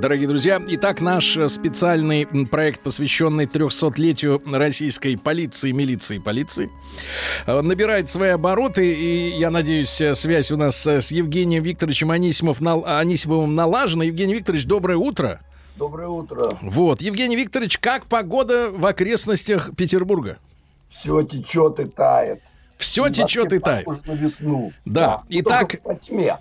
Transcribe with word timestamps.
Дорогие 0.00 0.28
друзья, 0.28 0.62
итак, 0.68 1.00
наш 1.00 1.36
э, 1.36 1.48
специальный 1.48 2.24
проект, 2.46 2.82
посвященный 2.82 3.46
300-летию 3.46 4.40
российской 4.46 5.16
полиции, 5.16 5.72
милиции, 5.72 6.18
полиции, 6.18 6.70
э, 7.46 7.60
набирает 7.60 8.08
свои 8.08 8.28
обороты, 8.30 8.94
и 8.94 9.36
я 9.36 9.50
надеюсь, 9.50 10.00
э, 10.00 10.14
связь 10.14 10.52
у 10.52 10.56
нас 10.56 10.86
с 10.86 11.10
Евгением 11.10 11.64
Викторовичем 11.64 12.12
Анисимов, 12.12 12.58
Анисимовым 12.62 13.56
налажена. 13.56 14.04
Евгений 14.04 14.34
Викторович, 14.34 14.66
доброе 14.66 14.98
утро. 14.98 15.40
Доброе 15.74 16.08
утро. 16.08 16.50
Вот, 16.62 17.00
Евгений 17.02 17.34
Викторович, 17.36 17.78
как 17.78 18.06
погода 18.06 18.70
в 18.70 18.86
окрестностях 18.86 19.74
Петербурга? 19.76 20.38
Все 20.90 21.22
течет 21.22 21.80
и 21.80 21.86
тает. 21.86 22.40
Все 22.76 23.08
течет 23.08 23.52
и 23.52 23.58
тает. 23.58 23.88
весну. 24.06 24.72
Да. 24.84 24.92
да. 24.92 25.22
Итак, 25.28 25.82
по 25.82 25.96
тьме. 25.96 26.38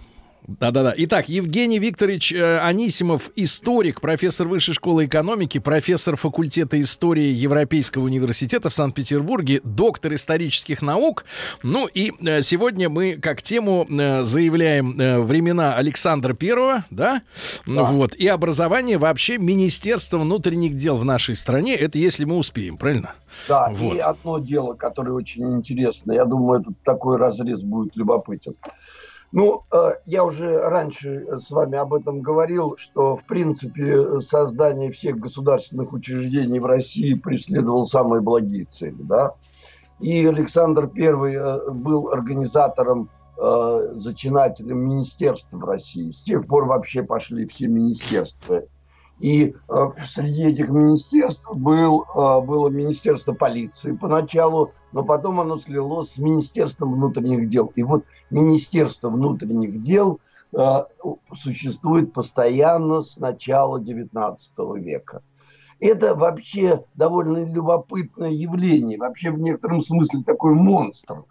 Да-да-да. 0.47 0.93
Итак, 0.95 1.27
Евгений 1.27 1.77
Викторович 1.77 2.31
э, 2.31 2.59
Анисимов, 2.59 3.31
историк, 3.35 3.99
профессор 3.99 4.47
Высшей 4.47 4.73
школы 4.73 5.05
экономики, 5.05 5.57
профессор 5.57 6.15
факультета 6.15 6.79
истории 6.79 7.27
Европейского 7.33 8.05
университета 8.05 8.69
в 8.69 8.73
Санкт-Петербурге, 8.73 9.59
доктор 9.65 10.13
исторических 10.13 10.81
наук. 10.81 11.25
Ну 11.63 11.85
и 11.87 12.13
э, 12.25 12.41
сегодня 12.43 12.87
мы 12.87 13.17
как 13.17 13.41
тему 13.41 13.85
э, 13.89 14.23
заявляем 14.23 14.95
времена 15.25 15.75
Александра 15.75 16.33
Первого, 16.33 16.85
да? 16.91 17.23
да? 17.65 17.83
Вот. 17.83 18.15
И 18.15 18.25
образование 18.27 18.97
вообще 18.97 19.37
Министерства 19.37 20.17
внутренних 20.17 20.75
дел 20.75 20.95
в 20.95 21.03
нашей 21.03 21.35
стране. 21.35 21.75
Это 21.75 21.97
если 21.97 22.23
мы 22.23 22.37
успеем, 22.37 22.77
правильно? 22.77 23.15
Да, 23.49 23.69
вот. 23.69 23.95
и 23.95 23.99
одно 23.99 24.39
дело, 24.39 24.75
которое 24.75 25.11
очень 25.11 25.57
интересно. 25.57 26.13
Я 26.13 26.23
думаю, 26.23 26.61
этот 26.61 26.81
такой 26.83 27.17
разрез 27.17 27.59
будет 27.59 27.97
любопытен. 27.97 28.55
Ну, 29.37 29.65
э, 29.71 29.91
я 30.07 30.25
уже 30.25 30.67
раньше 30.67 31.27
с 31.45 31.51
вами 31.51 31.77
об 31.77 31.93
этом 31.93 32.21
говорил, 32.21 32.75
что, 32.75 33.17
в 33.17 33.23
принципе, 33.25 34.19
создание 34.21 34.91
всех 34.91 35.19
государственных 35.19 35.93
учреждений 35.93 36.57
в 36.57 36.65
России 36.65 37.13
преследовало 37.13 37.85
самые 37.85 38.21
благие 38.21 38.65
цели, 38.65 38.97
да. 38.97 39.35
И 39.99 40.25
Александр 40.25 40.89
I 40.95 41.35
э, 41.35 41.69
был 41.69 42.09
организатором, 42.09 43.11
э, 43.37 43.93
зачинателем 43.97 44.79
министерств 44.79 45.49
в 45.51 45.63
России. 45.63 46.13
С 46.13 46.21
тех 46.23 46.47
пор 46.47 46.65
вообще 46.65 47.03
пошли 47.03 47.45
все 47.45 47.67
министерства. 47.67 48.63
И 49.19 49.53
среди 50.09 50.45
этих 50.45 50.69
министерств 50.69 51.45
был, 51.51 52.05
было 52.15 52.69
Министерство 52.69 53.33
полиции 53.33 53.91
поначалу, 53.91 54.73
но 54.91 55.03
потом 55.03 55.39
оно 55.39 55.59
слилось 55.59 56.13
с 56.13 56.17
Министерством 56.17 56.93
внутренних 56.93 57.49
дел. 57.49 57.71
И 57.75 57.83
вот 57.83 58.03
Министерство 58.29 59.09
внутренних 59.09 59.81
дел 59.81 60.19
э, 60.53 60.83
существует 61.35 62.13
постоянно 62.13 63.01
с 63.01 63.17
начала 63.17 63.79
XIX 63.79 64.37
века. 64.79 65.21
Это 65.79 66.15
вообще 66.15 66.83
довольно 66.95 67.45
любопытное 67.45 68.31
явление, 68.31 68.97
вообще 68.97 69.29
в 69.29 69.39
некотором 69.39 69.81
смысле 69.81 70.23
такой 70.23 70.55
монстр, 70.55 71.23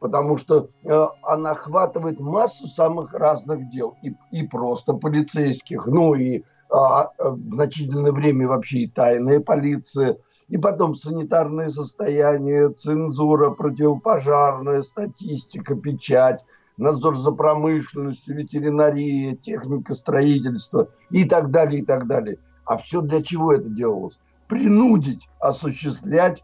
потому 0.00 0.36
что 0.36 0.70
э, 0.82 1.06
она 1.22 1.52
охватывает 1.52 2.18
массу 2.18 2.66
самых 2.66 3.14
разных 3.14 3.70
дел, 3.70 3.96
и, 4.02 4.14
и 4.32 4.44
просто 4.44 4.94
полицейских, 4.94 5.86
ну 5.86 6.14
и 6.14 6.42
а, 6.68 7.10
в 7.18 7.54
значительное 7.54 8.12
время 8.12 8.48
вообще 8.48 8.78
и 8.80 8.88
тайная 8.88 9.40
полиция– 9.40 10.16
и 10.48 10.58
потом 10.58 10.96
санитарное 10.96 11.70
состояние, 11.70 12.70
цензура, 12.70 13.50
противопожарная, 13.50 14.82
статистика, 14.82 15.74
печать, 15.74 16.44
надзор 16.76 17.18
за 17.18 17.32
промышленностью, 17.32 18.36
ветеринария, 18.36 19.36
техника 19.36 19.94
строительства 19.94 20.88
и 21.10 21.24
так 21.24 21.50
далее, 21.50 21.82
и 21.82 21.84
так 21.84 22.06
далее. 22.06 22.38
А 22.64 22.76
все 22.76 23.00
для 23.00 23.22
чего 23.22 23.52
это 23.52 23.68
делалось? 23.68 24.18
Принудить 24.48 25.28
осуществлять 25.40 26.42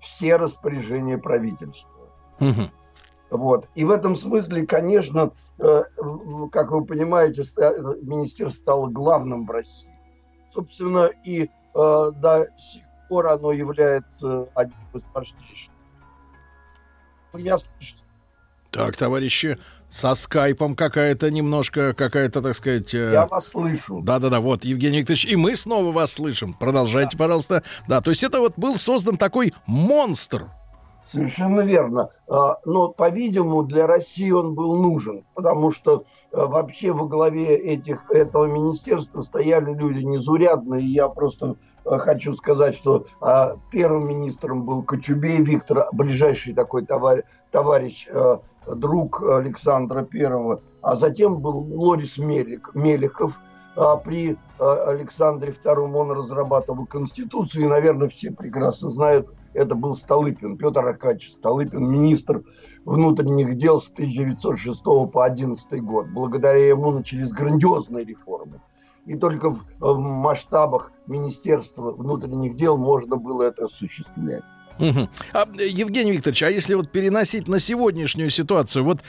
все 0.00 0.36
распоряжения 0.36 1.18
правительства. 1.18 1.90
Угу. 2.40 2.70
Вот. 3.30 3.68
И 3.74 3.84
в 3.84 3.90
этом 3.90 4.16
смысле, 4.16 4.66
конечно, 4.66 5.32
э, 5.58 5.82
как 6.52 6.70
вы 6.70 6.84
понимаете, 6.84 7.42
министерство 8.02 8.60
стало 8.60 8.88
главным 8.88 9.46
в 9.46 9.50
России. 9.50 9.90
Собственно, 10.52 11.10
и 11.24 11.44
э, 11.44 11.48
до 11.74 12.48
сих 12.58 12.82
пор 13.08 13.26
оно 13.28 13.52
является 13.52 14.48
одним 14.54 14.86
из 14.94 15.02
важнейших. 15.12 15.72
Ну, 17.32 17.38
я 17.40 17.58
слышу. 17.58 17.96
Так, 18.70 18.96
товарищи, 18.96 19.58
со 19.88 20.14
скайпом 20.14 20.74
какая-то 20.74 21.30
немножко, 21.30 21.94
какая-то, 21.94 22.42
так 22.42 22.56
сказать... 22.56 22.92
Э... 22.92 23.12
Я 23.12 23.26
вас 23.26 23.46
слышу. 23.48 24.00
Да-да-да, 24.02 24.40
вот, 24.40 24.64
Евгений 24.64 24.98
Викторович, 24.98 25.26
и 25.26 25.36
мы 25.36 25.54
снова 25.54 25.92
вас 25.92 26.12
слышим. 26.12 26.54
Продолжайте, 26.54 27.16
да. 27.16 27.24
пожалуйста. 27.24 27.62
Да, 27.86 28.00
то 28.00 28.10
есть 28.10 28.24
это 28.24 28.40
вот 28.40 28.54
был 28.56 28.76
создан 28.76 29.16
такой 29.16 29.54
монстр. 29.66 30.48
Совершенно 31.12 31.60
верно. 31.60 32.10
А, 32.26 32.56
но, 32.64 32.88
по-видимому, 32.88 33.62
для 33.62 33.86
России 33.86 34.32
он 34.32 34.54
был 34.54 34.74
нужен, 34.74 35.24
потому 35.34 35.70
что 35.70 36.04
э, 36.32 36.44
вообще 36.44 36.92
во 36.92 37.06
главе 37.06 37.56
этих, 37.56 38.10
этого 38.10 38.46
министерства 38.46 39.20
стояли 39.22 39.72
люди 39.72 40.02
незурядные. 40.02 40.84
Я 40.84 41.08
просто 41.08 41.54
хочу 41.84 42.34
сказать, 42.34 42.74
что 42.76 43.06
а, 43.20 43.56
первым 43.70 44.08
министром 44.08 44.64
был 44.64 44.82
Кочубей 44.82 45.42
Виктор, 45.42 45.86
ближайший 45.92 46.54
такой 46.54 46.84
товарищ, 46.84 47.24
товарищ 47.50 48.06
а, 48.10 48.40
друг 48.66 49.22
Александра 49.22 50.02
Первого, 50.02 50.62
а 50.82 50.96
затем 50.96 51.40
был 51.40 51.58
Лорис 51.58 52.18
Мелик, 52.18 52.70
Меликов. 52.74 53.34
А, 53.76 53.96
при 53.96 54.36
а, 54.58 54.90
Александре 54.90 55.52
Втором 55.52 55.96
он 55.96 56.12
разрабатывал 56.12 56.86
Конституцию, 56.86 57.64
и, 57.64 57.68
наверное, 57.68 58.08
все 58.08 58.30
прекрасно 58.30 58.90
знают, 58.90 59.28
это 59.52 59.74
был 59.74 59.96
Столыпин, 59.96 60.56
Петр 60.56 60.86
Акадьевич 60.86 61.32
Столыпин, 61.32 61.84
министр 61.84 62.42
внутренних 62.84 63.56
дел 63.58 63.80
с 63.80 63.88
1906 63.88 64.82
по 64.82 65.06
2011 65.28 65.82
год. 65.82 66.06
Благодаря 66.08 66.68
ему 66.68 66.92
начались 66.92 67.28
грандиозные 67.28 68.04
реформы 68.04 68.60
и 69.06 69.16
только 69.16 69.50
в, 69.50 69.64
в 69.80 69.98
масштабах 69.98 70.92
Министерства 71.06 71.92
внутренних 71.92 72.56
дел 72.56 72.76
можно 72.76 73.16
было 73.16 73.42
это 73.44 73.66
осуществлять. 73.66 74.42
А, 75.32 75.46
Евгений 75.58 76.12
Викторович, 76.12 76.42
а 76.42 76.50
если 76.50 76.74
вот 76.74 76.90
переносить 76.90 77.48
на 77.48 77.58
сегодняшнюю 77.58 78.30
ситуацию, 78.30 78.84
вот 78.84 79.00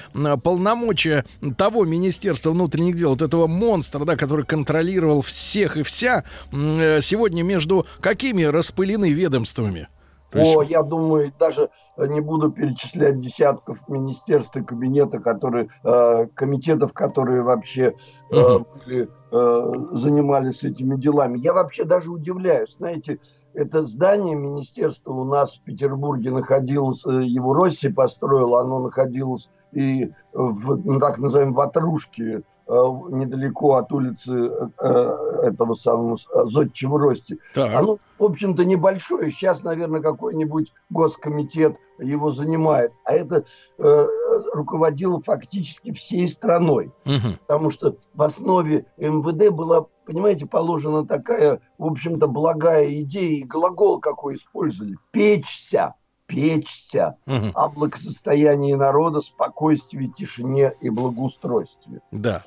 полномочия 0.43 1.25
того 1.57 1.85
Министерства 1.85 2.51
внутренних 2.51 2.95
дел, 2.95 3.11
вот 3.11 3.21
этого 3.21 3.47
монстра, 3.47 4.05
да, 4.05 4.15
который 4.15 4.45
контролировал 4.45 5.21
всех 5.21 5.77
и 5.77 5.83
вся, 5.83 6.23
э, 6.51 6.99
сегодня 7.01 7.43
между 7.43 7.87
какими 7.99 8.43
распылены 8.43 9.11
ведомствами? 9.11 9.87
О, 10.35 10.61
я 10.61 10.83
думаю, 10.83 11.31
даже 11.39 11.69
не 11.97 12.19
буду 12.19 12.51
перечислять 12.51 13.19
десятков 13.19 13.77
министерств 13.87 14.55
и 14.55 14.63
кабинета, 14.63 15.19
которые, 15.19 15.69
э, 15.83 16.27
комитетов, 16.33 16.93
которые 16.93 17.41
вообще 17.41 17.95
э, 18.31 18.59
были, 18.85 19.09
э, 19.31 19.73
занимались 19.93 20.63
этими 20.63 20.95
делами. 20.97 21.37
Я 21.37 21.53
вообще 21.53 21.83
даже 21.83 22.11
удивляюсь. 22.11 22.75
Знаете, 22.77 23.19
это 23.53 23.83
здание 23.85 24.35
министерства 24.35 25.11
у 25.11 25.23
нас 25.23 25.55
в 25.55 25.61
Петербурге 25.63 26.31
находилось, 26.31 27.05
э, 27.05 27.23
его 27.23 27.53
Росси 27.53 27.89
построил, 27.89 28.55
оно 28.55 28.79
находилось 28.79 29.49
и 29.71 30.11
в 30.33 30.81
ну, 30.85 30.99
так 30.99 31.17
называемом 31.17 31.53
Ватрушке, 31.53 32.37
Э, 32.37 32.41
недалеко 32.67 33.75
от 33.75 33.91
улицы 33.91 34.51
э, 34.79 35.39
этого 35.43 35.75
самого 35.75 36.17
Зодчего 36.45 36.97
Рости. 36.97 37.37
Так. 37.53 37.73
Оно, 37.75 37.99
в 38.17 38.23
общем-то, 38.23 38.65
небольшое. 38.65 39.31
Сейчас, 39.31 39.63
наверное, 39.63 40.01
какой-нибудь 40.01 40.73
госкомитет 40.89 41.77
его 41.99 42.31
занимает. 42.31 42.91
А 43.03 43.13
это 43.13 43.45
э, 43.77 44.07
руководило 44.53 45.21
фактически 45.21 45.93
всей 45.93 46.27
страной. 46.27 46.91
Угу. 47.05 47.35
Потому 47.47 47.69
что 47.69 47.97
в 48.13 48.21
основе 48.21 48.85
МВД 48.97 49.53
была, 49.53 49.85
понимаете, 50.05 50.47
положена 50.47 51.05
такая, 51.05 51.61
в 51.77 51.85
общем-то, 51.85 52.27
благая 52.27 52.89
идея. 53.01 53.41
И 53.41 53.43
глагол 53.43 53.99
какой 53.99 54.35
использовали. 54.35 54.97
Печься. 55.11 55.93
Печься 56.27 57.17
угу. 57.27 57.51
о 57.53 57.69
благосостоянии 57.69 58.73
народа, 58.73 59.21
спокойствии, 59.21 60.07
тишине 60.07 60.73
и 60.81 60.89
благоустройстве. 60.89 62.01
Да. 62.11 62.43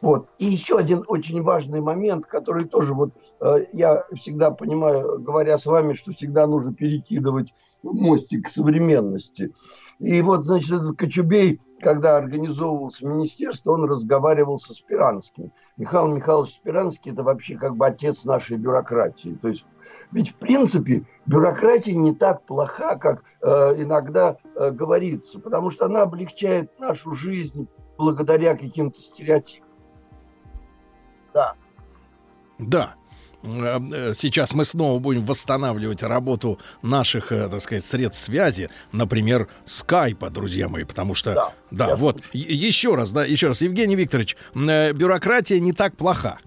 Вот. 0.00 0.28
И 0.38 0.46
еще 0.46 0.76
один 0.76 1.02
очень 1.06 1.42
важный 1.42 1.80
момент, 1.80 2.26
который 2.26 2.66
тоже 2.66 2.92
вот 2.92 3.14
э, 3.40 3.66
я 3.72 4.04
всегда 4.14 4.50
понимаю, 4.50 5.18
говоря 5.20 5.56
с 5.58 5.64
вами, 5.64 5.94
что 5.94 6.12
всегда 6.12 6.46
нужно 6.46 6.74
перекидывать 6.74 7.54
мостик 7.82 8.46
к 8.46 8.50
современности. 8.50 9.54
И 10.00 10.20
вот, 10.20 10.44
значит, 10.44 10.72
этот 10.72 10.98
Кочубей, 10.98 11.60
когда 11.80 12.16
организовывался 12.16 13.06
министерство, 13.06 13.72
он 13.72 13.84
разговаривал 13.84 14.58
со 14.58 14.74
Спиранским. 14.74 15.52
Михаил 15.76 16.08
Михайлович 16.08 16.54
Спиранский– 16.54 17.12
это 17.12 17.22
вообще 17.22 17.56
как 17.56 17.76
бы 17.76 17.86
отец 17.86 18.24
нашей 18.24 18.58
бюрократии. 18.58 19.38
То 19.40 19.48
есть 19.48 19.64
ведь, 20.14 20.30
в 20.30 20.34
принципе, 20.36 21.02
бюрократия 21.26 21.94
не 21.94 22.14
так 22.14 22.46
плоха, 22.46 22.96
как 22.96 23.24
э, 23.42 23.46
иногда 23.82 24.36
э, 24.54 24.70
говорится, 24.70 25.40
потому 25.40 25.70
что 25.72 25.86
она 25.86 26.02
облегчает 26.02 26.70
нашу 26.78 27.12
жизнь 27.12 27.66
благодаря 27.98 28.56
каким-то 28.56 29.00
стереотипам. 29.00 29.68
Да. 31.34 31.54
Да. 32.60 32.94
Э, 33.42 33.80
э, 33.92 34.12
сейчас 34.16 34.54
мы 34.54 34.64
снова 34.64 35.00
будем 35.00 35.24
восстанавливать 35.24 36.04
работу 36.04 36.60
наших, 36.80 37.32
э, 37.32 37.48
так 37.48 37.60
сказать, 37.60 37.84
средств 37.84 38.24
связи, 38.24 38.70
например, 38.92 39.48
скайпа, 39.64 40.30
друзья 40.30 40.68
мои, 40.68 40.84
потому 40.84 41.16
что, 41.16 41.34
да, 41.34 41.52
да 41.72 41.96
вот, 41.96 42.22
еще 42.32 42.94
раз, 42.94 43.10
да, 43.10 43.24
еще 43.24 43.48
раз, 43.48 43.62
Евгений 43.62 43.96
Викторович, 43.96 44.36
бюрократия 44.54 45.58
не 45.58 45.72
так 45.72 45.96
плоха. 45.96 46.38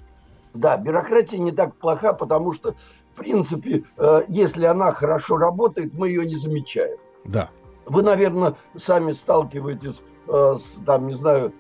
Да, 0.58 0.76
бюрократия 0.76 1.38
не 1.38 1.52
так 1.52 1.76
плоха, 1.76 2.14
потому 2.14 2.52
что, 2.52 2.76
принципе, 3.18 3.84
если 4.28 4.66
она 4.66 4.92
хорошо 4.94 5.38
работает, 5.38 5.94
мы 5.94 6.08
ее 6.08 6.26
не 6.26 6.38
замечаем. 6.38 6.98
Да. 7.26 7.50
Вы, 7.86 8.02
наверное, 8.04 8.56
сами 8.78 9.12
сталкиваетесь 9.12 10.02
с, 10.28 10.62
там, 10.86 11.08
не 11.08 11.16
знаю, 11.16 11.54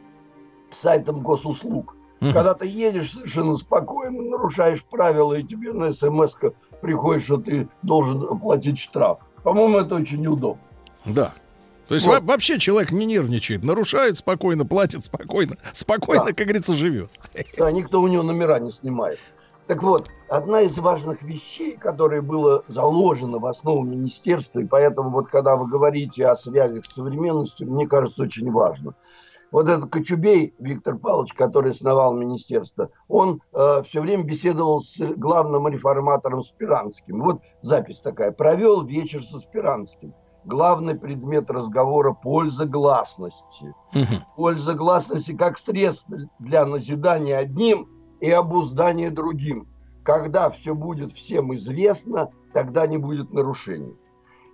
сайтом 0.81 1.21
госуслуг 1.21 1.98
Угу. 2.19 2.31
Когда 2.31 2.54
ты 2.54 2.65
едешь 2.68 3.12
совершенно 3.13 3.56
спокойно, 3.57 4.21
нарушаешь 4.24 4.83
правила, 4.83 5.36
и 5.36 5.44
тебе 5.44 5.71
на 5.74 5.94
смс 5.94 6.33
приходит, 6.81 7.24
что 7.24 7.38
ты 7.38 7.68
должен 7.83 8.24
оплатить 8.24 8.80
штраф. 8.80 9.19
По-моему, 9.44 9.77
это 9.77 9.95
очень 9.95 10.21
неудобно. 10.21 10.62
Да. 11.06 11.33
То 11.88 11.94
есть 11.94 12.06
вот. 12.06 12.24
вообще 12.24 12.59
человек 12.59 12.92
не 12.92 13.06
нервничает, 13.06 13.63
нарушает 13.63 14.18
спокойно, 14.18 14.65
платит 14.65 15.06
спокойно, 15.06 15.57
спокойно, 15.71 16.25
да. 16.25 16.33
как 16.33 16.48
говорится, 16.48 16.74
живет. 16.74 17.09
Да, 17.57 17.71
никто 17.71 18.01
у 18.01 18.07
него 18.07 18.24
номера 18.24 18.59
не 18.59 18.71
снимает. 18.71 19.19
Так 19.67 19.83
вот, 19.83 20.09
одна 20.29 20.61
из 20.61 20.77
важных 20.77 21.21
вещей, 21.21 21.75
которая 21.77 22.21
была 22.21 22.63
заложена 22.67 23.37
в 23.37 23.45
основу 23.45 23.83
министерства, 23.83 24.59
и 24.59 24.65
поэтому 24.65 25.09
вот 25.09 25.27
когда 25.27 25.55
вы 25.55 25.67
говорите 25.67 26.25
о 26.25 26.37
связях 26.37 26.85
с 26.85 26.93
современностью, 26.93 27.71
мне 27.71 27.87
кажется, 27.87 28.23
очень 28.23 28.51
важно– 28.51 28.95
вот 29.51 29.67
этот 29.67 29.89
Кочубей 29.89 30.53
Виктор 30.59 30.97
Павлович, 30.97 31.33
который 31.33 31.71
основал 31.71 32.13
министерство, 32.13 32.89
он 33.07 33.41
э, 33.53 33.83
все 33.87 34.01
время 34.01 34.23
беседовал 34.23 34.81
с 34.81 34.97
главным 34.99 35.67
реформатором 35.67 36.43
Спиранским. 36.43 37.21
Вот 37.21 37.41
запись 37.61 37.99
такая. 37.99 38.31
Провел 38.31 38.83
вечер 38.83 39.23
со 39.23 39.39
Спиранским. 39.39 40.13
Главный 40.45 40.95
предмет 40.95 41.49
разговора– 41.49 42.13
польза 42.23 42.65
гласности. 42.65 43.73
Угу. 43.93 44.15
Польза 44.35 44.73
гласности 44.73 45.35
как 45.35 45.57
средство 45.57 46.17
для 46.39 46.65
назидания 46.65 47.37
одним 47.37 47.89
и 48.19 48.29
обуздания 48.31 49.11
другим. 49.11 49.67
Когда 50.03 50.49
все 50.49 50.73
будет 50.73 51.11
всем 51.11 51.53
известно, 51.55 52.31
тогда 52.53 52.87
не 52.87 52.97
будет 52.97 53.33
нарушений. 53.33 53.95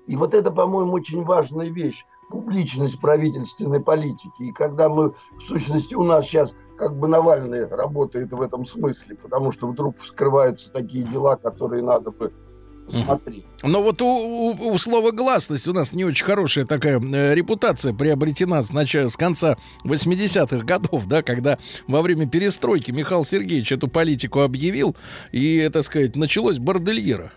И 0.08 0.16
вот 0.16 0.34
это, 0.34 0.52
по-моему, 0.52 0.94
очень 0.94 1.24
важная 1.24 1.70
вещь 1.70 2.04
публичность 2.30 3.00
правительственной 3.00 3.80
политики. 3.80 4.44
И 4.44 4.52
когда 4.52 4.90
мы, 4.90 5.14
в 5.38 5.42
сущности, 5.48 5.94
у 5.94 6.04
нас 6.04 6.26
сейчас 6.26 6.52
как 6.78 6.98
бы 6.98 7.08
Навальный 7.08 7.68
работает 7.68 8.32
в 8.32 8.42
этом 8.42 8.66
смысле, 8.66 9.16
потому 9.16 9.52
что 9.52 9.68
вдруг 9.68 9.98
вскрываются 10.00 10.72
такие 10.72 11.04
дела, 11.04 11.36
которые 11.36 11.84
надо 11.84 12.10
бы 12.10 12.34
смотреть. 12.92 13.46
Но 13.64 13.82
вот 13.82 14.02
у, 14.02 14.08
у, 14.08 14.74
у 14.74 14.78
слова 14.78 15.12
гласность 15.12 15.68
у 15.68 15.74
нас 15.74 15.94
не 15.94 16.04
очень 16.06 16.26
хорошая 16.26 16.66
такая 16.66 17.00
э, 17.00 17.34
репутация 17.34 17.94
приобретена 17.94 18.62
с, 18.62 18.72
начала, 18.72 19.08
с 19.08 19.16
конца 19.16 19.58
80-х 19.86 20.66
годов, 20.66 21.08
да, 21.08 21.24
когда 21.24 21.58
во 21.88 22.02
время 22.02 22.28
перестройки 22.28 22.92
Михаил 22.92 23.26
Сергеевич 23.26 23.72
эту 23.72 23.88
политику 23.88 24.42
объявил, 24.42 24.96
и, 25.32 25.70
так 25.72 25.84
сказать, 25.84 26.16
началось 26.16 26.60
бордельера. 26.60 27.32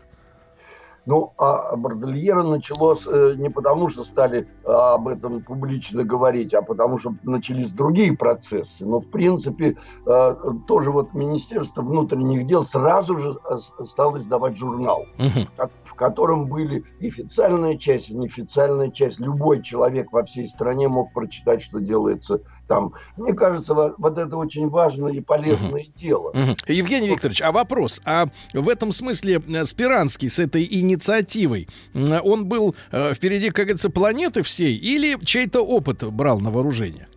Ну, 1.07 1.33
а 1.39 1.77
Бордельера 1.77 2.43
началось 2.43 3.07
э, 3.07 3.35
не 3.37 3.49
потому, 3.49 3.89
что 3.89 4.05
стали 4.05 4.49
а, 4.65 4.95
об 4.95 5.07
этом 5.07 5.41
публично 5.41 6.03
говорить, 6.03 6.53
а 6.53 6.63
потому 6.63 6.99
что 6.99 7.15
начались 7.23 7.71
другие 7.71 8.17
процессы. 8.17 8.85
Но, 8.85 8.99
в 8.99 9.09
принципе, 9.09 9.77
э, 10.05 10.35
тоже 10.67 10.91
вот 10.91 11.15
Министерство 11.15 11.83
внутренних 11.83 12.49
дел 12.49 12.65
сразу 12.65 13.17
же 13.19 13.39
э, 13.49 13.85
стало 13.85 14.19
издавать 14.19 14.57
журнал, 14.57 15.07
угу. 15.19 15.69
Котором 15.97 16.47
были 16.47 16.85
официальная 17.01 17.77
часть, 17.77 18.11
и 18.11 18.15
неофициальная 18.15 18.91
часть. 18.91 19.19
Любой 19.19 19.63
человек 19.63 20.13
во 20.13 20.25
всей 20.25 20.49
стране 20.49 20.89
мог 20.89 21.13
прочитать, 21.13 21.63
что 21.63 21.79
делается 21.79 22.41
там. 22.69 22.93
Мне 23.17 23.33
кажется, 23.33 23.75
вот 23.97 24.19
это 24.19 24.37
очень 24.37 24.69
важное 24.69 25.13
и 25.13 25.21
полезное 25.21 25.83
uh-huh. 25.83 25.99
дело. 25.99 26.33
Uh-huh. 26.33 26.73
Евгений 26.73 27.09
Викторович, 27.09 27.43
а 27.43 27.53
вопрос, 27.53 28.01
а 28.05 28.27
в 28.53 28.69
этом 28.69 28.93
смысле 28.93 29.41
э, 29.47 29.65
Спиранский 29.65 30.29
с 30.29 30.39
этой 30.39 30.67
инициативой, 30.69 31.69
он 31.95 32.47
был 32.47 32.75
э, 32.93 33.15
впереди, 33.15 33.51
как 33.51 33.67
говорится, 33.67 33.91
планеты 33.91 34.43
всей 34.43 34.77
или 34.77 35.17
чей-то 35.25 35.61
опыт 35.61 36.03
брал 36.13 36.41
на 36.41 36.51
вооружение? 36.51 37.09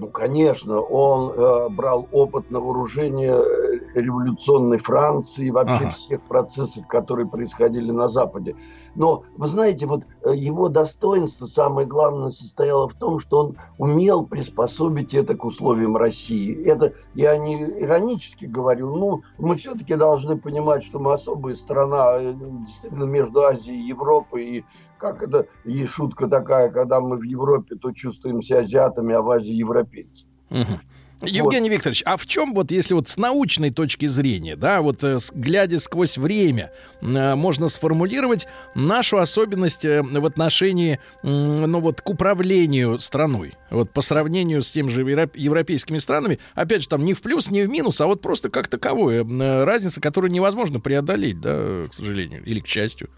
Ну, 0.00 0.08
конечно, 0.08 0.80
он 0.80 1.30
э, 1.30 1.68
брал 1.68 2.08
опыт 2.10 2.50
на 2.50 2.58
вооружение 2.58 3.34
э, 3.34 3.59
революционной 3.94 4.78
Франции, 4.78 5.46
и 5.46 5.50
вообще 5.50 5.86
ага. 5.86 5.90
всех 5.90 6.22
процессов, 6.22 6.86
которые 6.86 7.26
происходили 7.26 7.90
на 7.90 8.08
Западе. 8.08 8.56
Но, 8.94 9.24
вы 9.36 9.46
знаете, 9.46 9.86
вот 9.86 10.04
э, 10.24 10.34
его 10.34 10.68
достоинство, 10.68 11.46
самое 11.46 11.86
главное, 11.86 12.30
состояло 12.30 12.88
в 12.88 12.94
том, 12.94 13.20
что 13.20 13.38
он 13.38 13.56
умел 13.78 14.26
приспособить 14.26 15.14
это 15.14 15.36
к 15.36 15.44
условиям 15.44 15.96
России. 15.96 16.64
Это 16.64 16.94
я 17.14 17.36
не 17.38 17.62
иронически 17.62 18.46
говорю, 18.46 18.96
ну, 18.96 19.22
мы 19.38 19.56
все-таки 19.56 19.94
должны 19.94 20.36
понимать, 20.36 20.84
что 20.84 20.98
мы 20.98 21.12
особая 21.12 21.54
страна, 21.54 22.18
э, 22.18 22.34
действительно, 22.66 23.04
между 23.04 23.42
Азией 23.42 23.80
и 23.80 23.88
Европой, 23.88 24.44
и 24.44 24.64
как 24.98 25.22
это, 25.22 25.46
есть 25.64 25.92
шутка 25.92 26.28
такая, 26.28 26.70
когда 26.70 27.00
мы 27.00 27.16
в 27.16 27.22
Европе, 27.22 27.76
то 27.76 27.92
чувствуем 27.92 28.42
себя 28.42 28.60
азиатами, 28.60 29.14
а 29.14 29.22
в 29.22 29.30
Азии 29.30 29.52
европейцами. 29.52 30.28
Угу. 30.50 30.78
Евгений 31.22 31.68
вот. 31.68 31.74
Викторович, 31.74 32.02
а 32.06 32.16
в 32.16 32.26
чем 32.26 32.54
вот, 32.54 32.70
если 32.70 32.94
вот 32.94 33.08
с 33.08 33.16
научной 33.16 33.70
точки 33.70 34.06
зрения, 34.06 34.56
да, 34.56 34.80
вот 34.80 35.04
э, 35.04 35.18
глядя 35.32 35.78
сквозь 35.78 36.16
время, 36.16 36.72
э, 37.02 37.34
можно 37.34 37.68
сформулировать 37.68 38.46
нашу 38.74 39.18
особенность 39.18 39.84
э, 39.84 40.02
в 40.02 40.24
отношении, 40.24 40.98
ну 41.22 41.80
вот, 41.80 42.00
к 42.00 42.08
управлению 42.08 42.98
страной, 42.98 43.52
вот 43.70 43.90
по 43.90 44.00
сравнению 44.00 44.62
с 44.62 44.72
тем 44.72 44.88
же 44.88 45.02
европейскими 45.02 45.98
странами, 45.98 46.38
опять 46.54 46.82
же, 46.82 46.88
там 46.88 47.04
не 47.04 47.14
в 47.14 47.20
плюс, 47.20 47.50
не 47.50 47.62
в 47.62 47.68
минус, 47.68 48.00
а 48.00 48.06
вот 48.06 48.22
просто 48.22 48.48
как 48.48 48.68
таковое, 48.68 49.24
разница, 49.64 50.00
которую 50.00 50.30
невозможно 50.30 50.80
преодолеть, 50.80 51.40
да, 51.40 51.84
к 51.90 51.94
сожалению, 51.94 52.42
или 52.44 52.60
к 52.60 52.66
счастью. 52.66 53.10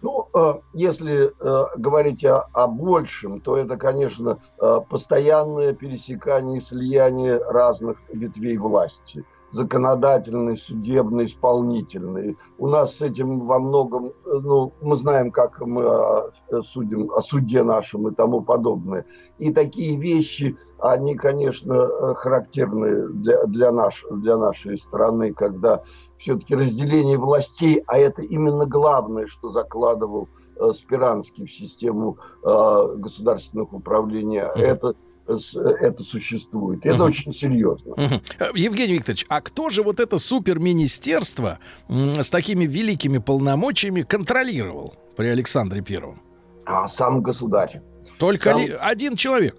Ну, 0.00 0.28
э, 0.32 0.54
если 0.74 1.32
э, 1.40 1.64
говорить 1.76 2.24
о, 2.24 2.42
о 2.52 2.68
большем, 2.68 3.40
то 3.40 3.56
это, 3.56 3.76
конечно, 3.76 4.38
э, 4.60 4.80
постоянное 4.88 5.72
пересекание 5.72 6.58
и 6.58 6.64
слияние 6.64 7.38
разных 7.38 7.98
ветвей 8.12 8.56
власти– 8.56 9.24
законодательный, 9.52 10.56
судебный, 10.56 11.26
исполнительный. 11.26 12.36
У 12.58 12.68
нас 12.68 12.96
с 12.96 13.00
этим 13.00 13.46
во 13.46 13.58
многом, 13.58 14.12
ну, 14.24 14.72
мы 14.82 14.96
знаем, 14.96 15.30
как 15.30 15.60
мы 15.60 16.30
судим 16.64 17.10
о 17.12 17.22
суде 17.22 17.62
нашем 17.62 18.08
и 18.08 18.14
тому 18.14 18.42
подобное. 18.42 19.06
И 19.38 19.52
такие 19.52 19.98
вещи, 19.98 20.56
они, 20.78 21.16
конечно, 21.16 22.14
характерны 22.14 23.08
для, 23.08 23.44
для, 23.46 23.72
наш, 23.72 24.04
для 24.10 24.36
нашей 24.36 24.78
страны, 24.78 25.32
когда 25.32 25.82
все-таки 26.18 26.54
разделение 26.54 27.18
властей, 27.18 27.82
а 27.86 27.98
это 27.98 28.22
именно 28.22 28.66
главное, 28.66 29.26
что 29.26 29.50
закладывал 29.50 30.28
э, 30.56 30.72
Спиранский 30.74 31.46
в 31.46 31.52
систему 31.52 32.18
э, 32.44 32.94
государственных 32.96 33.72
управления, 33.72 34.50
это 34.54 34.94
это 35.28 36.02
существует. 36.04 36.86
Это 36.86 37.02
uh 37.02 37.06
очень 37.06 37.34
серьезно. 37.34 37.92
uh 37.92 38.20
Евгений 38.54 38.94
Викторович, 38.94 39.26
а 39.28 39.42
кто 39.42 39.68
же 39.68 39.82
вот 39.82 40.00
это 40.00 40.18
суперминистерство 40.18 41.58
с 41.88 42.30
такими 42.30 42.64
великими 42.64 43.18
полномочиями 43.18 44.00
контролировал 44.00 44.94
при 45.16 45.26
Александре 45.26 45.82
Первом? 45.82 46.22
А 46.64 46.88
сам 46.88 47.20
государь. 47.22 47.82
Только 48.18 48.52
сам... 48.52 48.60
ли 48.60 48.70
один 48.80 49.16
человек? 49.16 49.54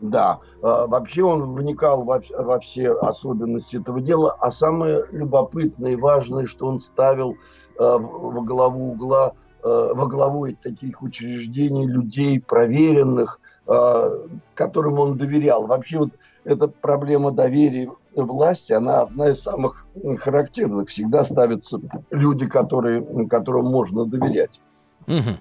Да, 0.00 0.40
а, 0.62 0.86
вообще 0.86 1.22
он 1.22 1.54
вникал 1.54 2.04
во, 2.04 2.20
все 2.60 2.92
особенности 2.92 3.76
этого 3.76 4.00
дела, 4.00 4.36
а 4.40 4.50
самое 4.50 5.04
любопытное 5.10 5.92
и 5.92 5.96
важное, 5.96 6.46
что 6.46 6.66
он 6.66 6.80
ставил 6.80 7.36
а, 7.78 7.98
во 7.98 8.42
главу 8.42 8.92
угла 8.92 9.32
э, 9.62 9.92
во 9.94 10.06
главу 10.06 10.46
таких 10.62 11.02
учреждений 11.02 11.86
людей 11.86 12.40
проверенных, 12.40 13.40
которым 14.54 15.00
он 15.00 15.16
доверял. 15.16 15.66
Вообще 15.66 15.98
вот 15.98 16.10
эта 16.44 16.68
проблема 16.68 17.32
доверия 17.32 17.90
власти, 18.14 18.72
она 18.72 19.00
одна 19.00 19.30
из 19.30 19.42
самых 19.42 19.86
характерных. 20.20 20.88
Всегда 20.88 21.24
ставятся 21.24 21.80
люди, 22.10 22.46
которые, 22.46 23.26
которым 23.26 23.66
можно 23.66 24.04
доверять. 24.04 24.60
Угу. 25.08 25.34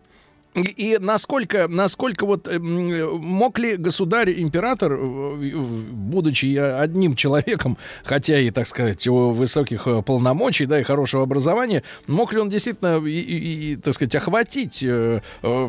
И 0.55 0.97
насколько, 1.01 1.67
насколько 1.67 2.25
вот 2.25 2.47
эм, 2.47 3.19
мог 3.21 3.59
ли 3.59 3.75
государь, 3.75 4.33
император, 4.39 4.93
э, 4.93 5.51
будучи 5.55 6.55
одним 6.55 7.15
человеком, 7.15 7.77
хотя 8.05 8.39
и, 8.39 8.51
так 8.51 8.65
сказать, 8.65 9.05
у 9.07 9.31
высоких 9.31 9.85
э, 9.85 10.01
полномочий, 10.01 10.65
да, 10.65 10.79
и 10.79 10.83
хорошего 10.83 11.24
образования, 11.24 11.83
мог 12.07 12.31
ли 12.31 12.39
он 12.39 12.50
действительно, 12.50 13.05
и, 13.05 13.19
и, 13.19 13.74
и, 13.74 13.75
так 13.75 13.95
сказать, 13.95 14.15
охватить 14.15 14.81
э, 14.81 15.19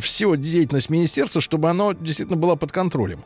всю 0.01 0.37
деятельность 0.37 0.89
министерства, 0.89 1.41
чтобы 1.41 1.69
оно 1.69 1.93
действительно 1.93 2.39
было 2.39 2.55
под 2.55 2.71
контролем? 2.71 3.25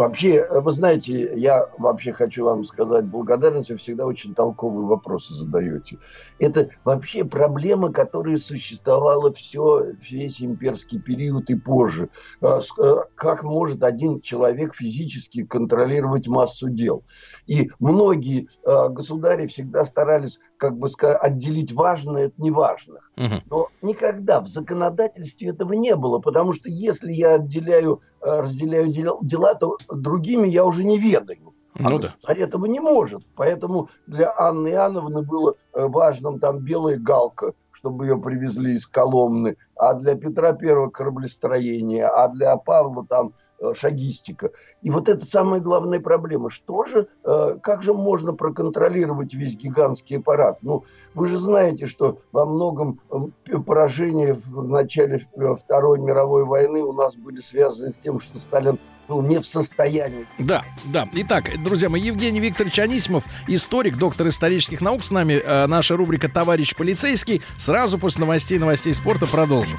Вообще, 0.00 0.46
вы 0.48 0.72
знаете, 0.72 1.38
я 1.38 1.68
вообще 1.76 2.14
хочу 2.14 2.46
вам 2.46 2.64
сказать 2.64 3.04
благодарность, 3.04 3.68
вы 3.68 3.76
всегда 3.76 4.06
очень 4.06 4.34
толковые 4.34 4.86
вопросы 4.86 5.34
задаете. 5.34 5.98
Это 6.38 6.70
вообще 6.84 7.22
проблема, 7.22 7.92
которая 7.92 8.38
существовала 8.38 9.30
все, 9.34 9.92
весь 10.00 10.40
имперский 10.40 10.98
период 10.98 11.50
и 11.50 11.54
позже. 11.54 12.08
А, 12.40 12.62
а, 12.78 13.04
как 13.14 13.42
может 13.42 13.82
один 13.82 14.22
человек 14.22 14.74
физически 14.74 15.44
контролировать 15.44 16.26
массу 16.26 16.70
дел? 16.70 17.04
И 17.46 17.70
многие 17.78 18.48
а, 18.64 18.88
государи 18.88 19.48
всегда 19.48 19.84
старались 19.84 20.38
как 20.60 20.76
бы 20.76 20.90
сказать, 20.90 21.18
отделить 21.22 21.72
важное 21.72 22.26
от 22.26 22.38
неважных. 22.38 23.10
Но 23.50 23.68
никогда 23.80 24.42
в 24.42 24.48
законодательстве 24.48 25.48
этого 25.48 25.72
не 25.72 25.96
было, 25.96 26.18
потому 26.18 26.52
что 26.52 26.68
если 26.68 27.10
я 27.12 27.34
отделяю, 27.34 28.02
э, 28.20 28.40
разделяю 28.40 28.92
дела, 29.22 29.54
то 29.54 29.78
другими 29.88 30.46
я 30.48 30.66
уже 30.66 30.84
не 30.84 30.98
ведаю. 30.98 31.54
А 31.78 31.88
ну, 31.88 31.98
да. 31.98 32.14
этого 32.26 32.66
не 32.66 32.78
может. 32.78 33.22
Поэтому 33.36 33.88
для 34.06 34.34
Анны 34.36 34.68
Иоанновны 34.68 35.22
было 35.22 35.54
э, 35.72 35.86
важным 35.86 36.38
там 36.38 36.58
белая 36.58 36.98
галка, 36.98 37.54
чтобы 37.72 38.04
ее 38.04 38.18
привезли 38.18 38.74
из 38.74 38.86
Коломны, 38.86 39.56
а 39.76 39.94
для 39.94 40.14
Петра 40.14 40.52
Первого 40.52 40.90
кораблестроение, 40.90 42.06
а 42.06 42.28
для 42.28 42.54
Павла 42.58 43.06
там 43.08 43.32
шагистика. 43.74 44.50
И 44.82 44.90
вот 44.90 45.08
это 45.08 45.26
самая 45.26 45.60
главная 45.60 46.00
проблема. 46.00 46.50
Что 46.50 46.84
же, 46.84 47.08
э, 47.24 47.58
как 47.62 47.82
же 47.82 47.92
можно 47.92 48.32
проконтролировать 48.32 49.34
весь 49.34 49.54
гигантский 49.54 50.18
аппарат? 50.18 50.58
Ну, 50.62 50.84
вы 51.14 51.28
же 51.28 51.38
знаете, 51.38 51.86
что 51.86 52.18
во 52.32 52.46
многом 52.46 53.00
э, 53.10 53.58
поражения 53.58 54.34
в 54.34 54.66
начале 54.66 55.26
Второй 55.64 55.98
мировой 55.98 56.44
войны 56.44 56.82
у 56.82 56.92
нас 56.92 57.14
были 57.14 57.40
связаны 57.40 57.92
с 57.92 57.96
тем, 57.96 58.20
что 58.20 58.38
Сталин 58.38 58.78
был 59.08 59.22
не 59.22 59.38
в 59.38 59.46
состоянии. 59.46 60.26
Да, 60.38 60.64
да. 60.86 61.06
Итак, 61.12 61.50
друзья 61.62 61.90
мои, 61.90 62.00
Евгений 62.00 62.40
Викторович 62.40 62.78
Анисимов, 62.78 63.24
историк, 63.48 63.98
доктор 63.98 64.28
исторических 64.28 64.80
наук 64.80 65.04
с 65.04 65.10
нами. 65.10 65.42
Наша 65.66 65.96
рубрика 65.96 66.28
«Товарищ 66.28 66.76
полицейский». 66.76 67.42
Сразу 67.58 67.98
после 67.98 68.20
новостей, 68.20 68.58
новостей 68.58 68.94
спорта 68.94 69.26
продолжим. 69.26 69.78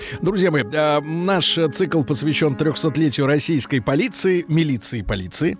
Друзья 0.21 0.51
мои, 0.51 0.63
а, 0.73 1.01
наш 1.01 1.57
цикл 1.73 2.03
посвящен 2.03 2.55
300-летию 2.55 3.25
российской 3.27 3.79
полиции, 3.79 4.45
милиции 4.47 5.01
полиции. 5.01 5.57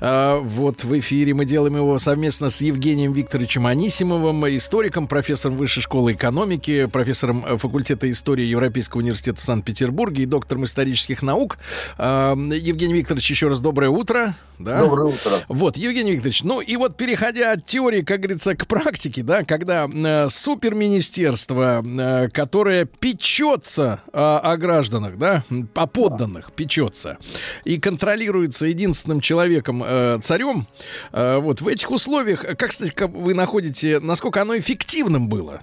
А, 0.00 0.38
вот 0.40 0.84
в 0.84 0.98
эфире 0.98 1.34
мы 1.34 1.44
делаем 1.44 1.76
его 1.76 1.98
совместно 1.98 2.50
с 2.50 2.60
Евгением 2.60 3.12
Викторовичем 3.12 3.66
Анисимовым, 3.66 4.46
историком, 4.56 5.06
профессором 5.06 5.56
Высшей 5.56 5.82
школы 5.82 6.12
экономики, 6.12 6.86
профессором 6.86 7.44
э, 7.46 7.56
факультета 7.56 8.10
истории 8.10 8.44
Европейского 8.44 9.00
университета 9.00 9.40
в 9.40 9.44
Санкт-Петербурге 9.44 10.24
и 10.24 10.26
доктором 10.26 10.64
исторических 10.64 11.22
наук. 11.22 11.58
Евгений 11.98 12.94
Викторович, 12.94 13.30
еще 13.30 13.48
раз 13.48 13.60
доброе 13.60 13.90
утро. 13.90 14.34
Да? 14.58 14.80
Доброе 14.82 15.08
утро. 15.08 15.44
Вот, 15.48 15.76
Евгений 15.76 16.12
Викторович, 16.12 16.42
ну 16.44 16.60
и 16.60 16.76
вот 16.76 16.96
переходя 16.96 17.52
от 17.52 17.66
теории, 17.66 18.02
как 18.02 18.20
говорится, 18.20 18.54
к 18.54 18.66
практике, 18.66 19.22
да, 19.22 19.42
когда 19.42 19.88
э, 19.92 20.28
суперминистерство, 20.28 21.84
э, 21.84 22.28
которое 22.28 22.84
печется 22.84 23.83
о, 24.12 24.38
о 24.38 24.56
гражданах, 24.56 25.18
да, 25.18 25.42
о 25.74 25.86
подданных 25.86 26.52
печется 26.52 27.18
и 27.64 27.78
контролируется 27.78 28.66
единственным 28.66 29.20
человеком, 29.20 29.82
э, 29.84 30.18
царем, 30.22 30.66
э, 31.12 31.38
вот 31.38 31.60
в 31.60 31.68
этих 31.68 31.90
условиях, 31.90 32.42
как, 32.42 32.70
кстати, 32.70 32.92
вы 33.04 33.34
находите, 33.34 34.00
насколько 34.00 34.42
оно 34.42 34.56
эффективным 34.56 35.28
было? 35.28 35.60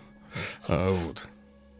Э, 0.68 0.92
вот. 1.06 1.28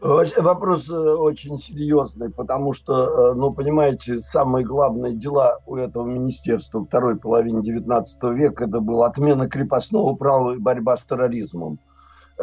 Вопрос 0.02 0.90
э, 0.90 0.94
очень 0.94 1.60
серьезный, 1.60 2.28
потому 2.28 2.74
что, 2.74 3.30
э, 3.30 3.34
ну, 3.34 3.52
понимаете, 3.52 4.18
самые 4.18 4.66
главные 4.66 5.14
дела 5.14 5.58
у 5.64 5.76
этого 5.76 6.04
министерства 6.04 6.84
второй 6.84 7.16
половины 7.16 7.60
XIX 7.60 8.04
века 8.34 8.64
это 8.64 8.80
была 8.80 9.06
отмена 9.06 9.48
крепостного 9.48 10.16
права 10.16 10.54
и 10.54 10.58
борьба 10.58 10.96
с 10.96 11.04
терроризмом. 11.04 11.78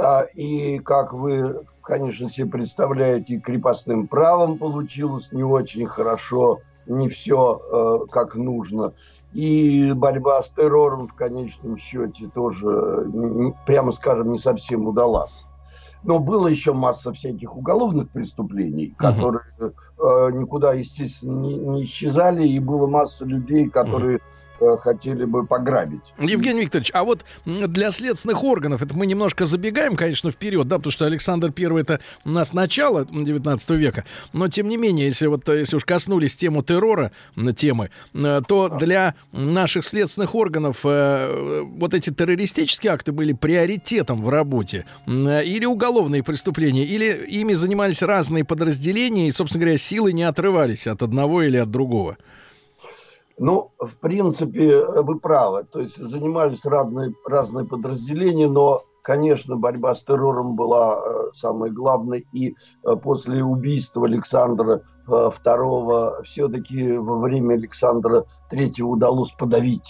А, 0.01 0.24
и, 0.34 0.79
как 0.79 1.13
вы, 1.13 1.65
конечно, 1.82 2.29
себе 2.29 2.48
представляете, 2.48 3.39
крепостным 3.39 4.08
правом 4.08 4.58
получилось 4.58 5.29
не 5.32 5.44
очень 5.44 5.86
хорошо, 5.88 6.60
не 6.88 7.10
все 7.10 7.62
э, 7.72 8.12
как 8.12 8.36
нужно. 8.36 8.94
И 9.34 9.91
борьба 9.94 10.41
с 10.41 10.50
террором 10.50 11.08
в 11.08 11.13
конечном 11.13 11.77
счете 11.77 12.29
тоже, 12.34 13.08
прямо 13.65 13.91
скажем, 13.91 14.32
не 14.32 14.39
совсем 14.39 14.88
удалась. 14.88 15.46
Но 16.03 16.20
было 16.20 16.48
еще 16.48 16.72
масса 16.74 17.12
всяких 17.12 17.58
уголовных 17.58 18.10
преступлений, 18.10 18.96
которые 18.98 19.44
э, 19.60 19.72
никуда, 20.32 20.74
естественно, 20.74 21.39
не, 21.41 21.58
не 21.58 21.84
исчезали, 21.84 22.48
и 22.48 22.58
было 22.60 22.88
масса 22.88 23.25
людей, 23.25 23.70
которые 23.70 24.18
uh 24.18 24.22
Э, 24.22 24.38
хотели 24.81 25.25
бы 25.25 25.45
пограбить. 25.45 26.01
Евгений 26.19 26.61
Викторович, 26.61 26.91
а 26.93 27.03
вот 27.03 27.25
для 27.45 27.91
следственных 27.91 28.43
органов, 28.43 28.81
это 28.81 28.95
мы 28.95 29.05
немножко 29.05 29.45
забегаем, 29.45 29.95
конечно, 29.95 30.31
вперед, 30.31 30.67
да, 30.67 30.77
потому 30.77 30.91
что 30.91 31.05
Александр 31.05 31.51
Первый 31.51 31.83
это 31.83 31.99
у 32.25 32.29
нас 32.29 32.53
начало 32.53 33.05
19 33.05 33.69
века, 33.71 34.05
но 34.33 34.47
тем 34.47 34.67
не 34.67 34.77
менее, 34.77 35.07
если 35.07 35.27
вот 35.27 35.47
если 35.49 35.75
уж 35.75 35.85
коснулись 35.85 36.35
тему 36.35 36.63
террора, 36.63 37.11
темы, 37.55 37.89
э, 38.13 38.41
то 38.47 38.69
для 38.69 39.15
наших 39.31 39.83
следственных 39.85 40.35
органов 40.35 40.79
э, 40.83 41.63
вот 41.63 41.93
эти 41.93 42.09
террористические 42.09 42.93
акты 42.93 43.11
были 43.11 43.33
приоритетом 43.33 44.21
в 44.21 44.29
работе 44.29 44.85
или 45.07 45.65
уголовные 45.65 46.23
преступления, 46.23 46.83
или 46.83 47.25
ими 47.27 47.53
занимались 47.53 48.01
разные 48.01 48.43
подразделения 48.43 49.27
и, 49.27 49.31
собственно 49.31 49.63
говоря, 49.63 49.77
силы 49.77 50.13
не 50.13 50.23
отрывались 50.23 50.87
от 50.87 51.01
одного 51.01 51.43
или 51.43 51.57
от 51.57 51.71
другого. 51.71 52.17
Ну, 53.39 53.72
в 53.79 53.96
принципе, 54.00 54.86
вы 54.86 55.17
правы. 55.17 55.65
То 55.72 55.79
есть 55.79 55.98
занимались 55.98 56.65
разные, 56.65 57.13
разные 57.25 57.65
подразделения, 57.65 58.50
но, 58.50 58.84
конечно, 59.01 59.55
борьба 59.55 59.96
с 59.96 60.03
террором 60.03 60.58
была 60.58 61.00
э, 61.00 61.29
самой 61.34 61.72
главной. 61.72 62.27
И 62.34 62.50
э, 62.50 62.96
после 62.98 63.41
убийства 63.41 64.05
Александра 64.05 64.81
II 65.08 66.19
э, 66.19 66.24
все-таки 66.24 66.91
во 66.98 67.17
время 67.19 67.53
Александра 67.53 68.25
III 68.51 68.81
удалось 68.81 69.31
подавить 69.31 69.89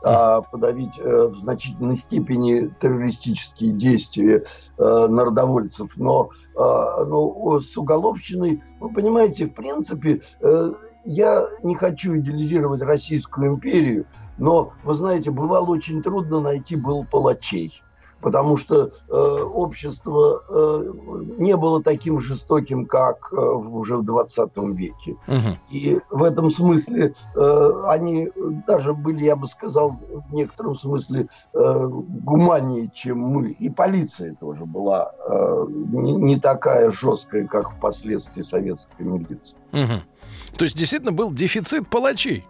подавить 0.00 0.98
э, 0.98 1.26
в 1.26 1.38
значительной 1.38 1.96
степени 1.96 2.72
террористические 2.80 3.72
действия 3.72 4.44
э, 4.78 5.06
народовольцев. 5.08 5.90
Но, 5.96 6.30
э, 6.54 7.04
но 7.04 7.60
с 7.60 7.76
уголовщиной, 7.76 8.62
вы 8.80 8.92
понимаете, 8.92 9.46
в 9.46 9.54
принципе, 9.54 10.22
э, 10.40 10.72
я 11.04 11.46
не 11.62 11.74
хочу 11.74 12.16
идеализировать 12.16 12.82
Российскую 12.82 13.54
империю, 13.54 14.06
но, 14.36 14.72
вы 14.84 14.94
знаете, 14.94 15.30
бывало 15.30 15.66
очень 15.66 16.02
трудно 16.02 16.40
найти 16.40 16.76
был 16.76 17.04
палачей 17.04 17.82
потому 18.20 18.56
что 18.56 18.90
э, 19.08 19.12
общество 19.12 20.42
э, 20.48 20.92
не 21.38 21.56
было 21.56 21.82
таким 21.82 22.20
жестоким, 22.20 22.86
как 22.86 23.32
э, 23.32 23.36
уже 23.36 23.96
в 23.96 24.04
20 24.04 24.56
веке. 24.74 25.16
Угу. 25.26 25.58
И 25.70 26.00
в 26.10 26.22
этом 26.22 26.50
смысле 26.50 27.14
э, 27.34 27.82
они 27.86 28.30
даже 28.66 28.92
были, 28.92 29.24
я 29.24 29.36
бы 29.36 29.46
сказал, 29.46 29.98
в 30.30 30.34
некотором 30.34 30.76
смысле 30.76 31.28
э, 31.54 31.88
гуманнее, 31.88 32.90
чем 32.94 33.20
мы. 33.20 33.50
И 33.50 33.70
полиция 33.70 34.34
тоже 34.34 34.64
была 34.64 35.12
э, 35.28 35.66
не, 35.68 36.14
не 36.16 36.40
такая 36.40 36.90
жесткая, 36.92 37.46
как 37.46 37.72
впоследствии 37.72 38.42
советская 38.42 39.06
милиция. 39.06 39.56
Угу. 39.72 40.56
То 40.56 40.64
есть 40.64 40.76
действительно 40.76 41.12
был 41.12 41.32
дефицит 41.32 41.88
палачей? 41.88 42.44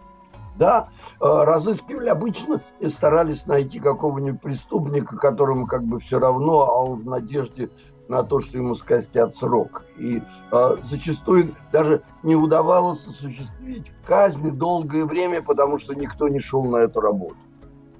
Да, 0.57 0.89
разыскивали 1.19 2.09
обычно 2.09 2.61
и 2.79 2.89
старались 2.89 3.45
найти 3.45 3.79
какого-нибудь 3.79 4.41
преступника, 4.41 5.17
которому 5.17 5.67
как 5.67 5.83
бы 5.83 5.99
все 5.99 6.19
равно, 6.19 6.61
а 6.61 6.81
он 6.81 6.99
в 6.99 7.05
надежде 7.05 7.69
на 8.07 8.23
то, 8.23 8.39
что 8.39 8.57
ему 8.57 8.75
скостят 8.75 9.35
срок. 9.35 9.85
И 9.97 10.21
э, 10.51 10.75
зачастую 10.83 11.55
даже 11.71 12.01
не 12.23 12.35
удавалось 12.35 13.05
осуществить 13.05 13.91
казни 14.03 14.49
долгое 14.49 15.05
время, 15.05 15.43
потому 15.43 15.77
что 15.77 15.93
никто 15.93 16.27
не 16.27 16.39
шел 16.39 16.63
на 16.63 16.77
эту 16.77 17.01
работу. 17.01 17.37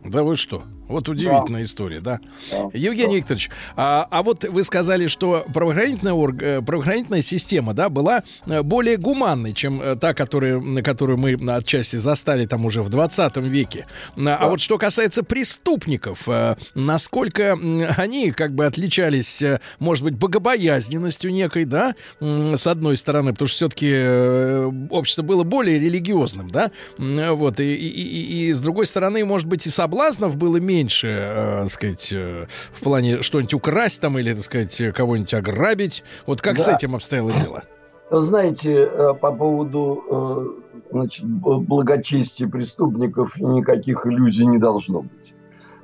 Да 0.03 0.23
вы 0.23 0.35
что? 0.35 0.63
Вот 0.89 1.07
удивительная 1.07 1.61
да. 1.61 1.63
история, 1.63 2.01
да? 2.01 2.19
да. 2.51 2.69
Евгений 2.73 3.13
да. 3.13 3.17
Викторович, 3.17 3.49
а, 3.75 4.07
а 4.09 4.23
вот 4.23 4.43
вы 4.43 4.63
сказали, 4.63 5.07
что 5.07 5.45
правоохранительная, 5.53 6.13
орг, 6.13 6.41
э, 6.41 6.61
правоохранительная 6.63 7.21
система, 7.21 7.75
да, 7.75 7.89
была 7.89 8.23
э, 8.47 8.63
более 8.63 8.97
гуманной, 8.97 9.53
чем 9.53 9.81
э, 9.81 9.95
та, 9.95 10.15
которая, 10.15 10.59
на 10.59 10.81
которую 10.81 11.19
мы 11.19 11.33
отчасти 11.55 11.97
застали 11.97 12.47
там 12.47 12.65
уже 12.65 12.81
в 12.81 12.89
20 12.89 13.37
веке. 13.37 13.85
А 14.15 14.19
да. 14.19 14.37
А 14.37 14.49
вот 14.49 14.61
что 14.61 14.79
касается 14.79 15.21
преступников, 15.21 16.27
насколько 16.73 17.57
они 17.97 18.31
как 18.31 18.55
бы 18.55 18.65
отличались, 18.65 19.43
может 19.77 20.03
быть, 20.03 20.15
богобоязненностью 20.15 21.31
некой, 21.31 21.65
да, 21.65 21.95
с 22.19 22.65
одной 22.65 22.97
стороны, 22.97 23.33
потому 23.33 23.47
что 23.47 23.57
все-таки 23.57 24.89
общество 24.89 25.21
было 25.21 25.43
более 25.43 25.79
религиозным, 25.79 26.49
да, 26.49 26.71
вот, 26.97 27.59
и, 27.59 27.75
и, 27.75 27.87
и, 27.87 28.49
и 28.49 28.53
с 28.53 28.59
другой 28.59 28.87
стороны, 28.87 29.23
может 29.23 29.47
быть, 29.47 29.67
и 29.67 29.69
соблазнов 29.69 30.35
было 30.35 30.57
меньше, 30.57 30.78
меньше, 30.79 31.07
э, 31.07 31.67
сказать, 31.69 32.09
э, 32.13 32.45
в 32.73 32.81
плане 32.81 33.21
что-нибудь 33.21 33.53
украсть 33.53 34.01
там 34.01 34.17
или, 34.17 34.33
так 34.33 34.43
сказать, 34.43 34.81
кого-нибудь 34.93 35.33
ограбить. 35.33 36.03
Вот 36.25 36.41
как 36.41 36.57
да. 36.57 36.63
с 36.63 36.67
этим 36.69 36.95
обстояло 36.95 37.33
дело? 37.33 37.63
Знаете, 38.11 38.89
э, 38.91 39.13
по 39.13 39.31
поводу 39.31 40.03
э, 40.09 40.81
значит, 40.91 41.25
благочестия 41.25 42.47
преступников 42.47 43.37
никаких 43.37 44.05
иллюзий 44.07 44.45
не 44.45 44.57
должно 44.57 45.01
быть. 45.01 45.11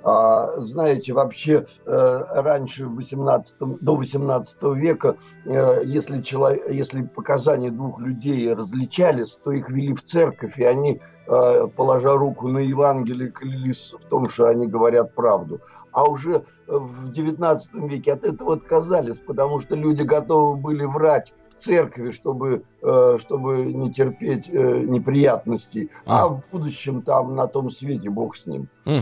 А, 0.07 0.57
знаете, 0.57 1.13
вообще 1.13 1.65
э, 1.85 2.23
раньше 2.29 2.85
18, 2.85 3.55
до 3.81 3.95
18 3.95 4.55
века, 4.75 5.17
если, 5.45 6.21
человек, 6.21 6.69
если 6.69 7.01
показания 7.01 7.71
двух 7.71 7.99
людей 7.99 8.53
различались, 8.53 9.37
то 9.43 9.51
их 9.51 9.69
вели 9.69 9.95
в 9.95 10.03
церковь, 10.03 10.59
и 10.59 10.63
они 10.63 11.01
Э, 11.27 11.67
положа 11.75 12.15
руку 12.15 12.47
на 12.47 12.59
Евангелие, 12.59 13.31
клялись 13.31 13.93
в 13.99 14.09
том, 14.09 14.29
что 14.29 14.47
они 14.47 14.67
говорят 14.67 15.15
правду. 15.15 15.59
А 15.91 16.03
уже 16.03 16.43
в 16.67 17.11
XIX 17.11 17.59
веке 17.73 18.13
от 18.13 18.23
этого 18.23 18.53
отказались, 18.53 19.17
потому 19.17 19.59
что 19.59 19.75
люди 19.75 20.03
готовы 20.03 20.57
были 20.57 20.85
врать 20.85 21.33
в 21.57 21.63
церкви, 21.63 22.11
чтобы, 22.11 22.63
э, 22.81 23.17
чтобы 23.19 23.63
не 23.63 23.91
терпеть 23.91 24.47
э, 24.49 24.79
неприятностей, 24.81 25.89
а. 26.05 26.25
а 26.25 26.27
в 26.27 26.43
будущем 26.51 27.01
там 27.01 27.35
на 27.35 27.47
том 27.47 27.71
свете 27.71 28.09
Бог 28.09 28.35
с 28.35 28.45
ним. 28.45 28.67
Угу. 28.85 29.01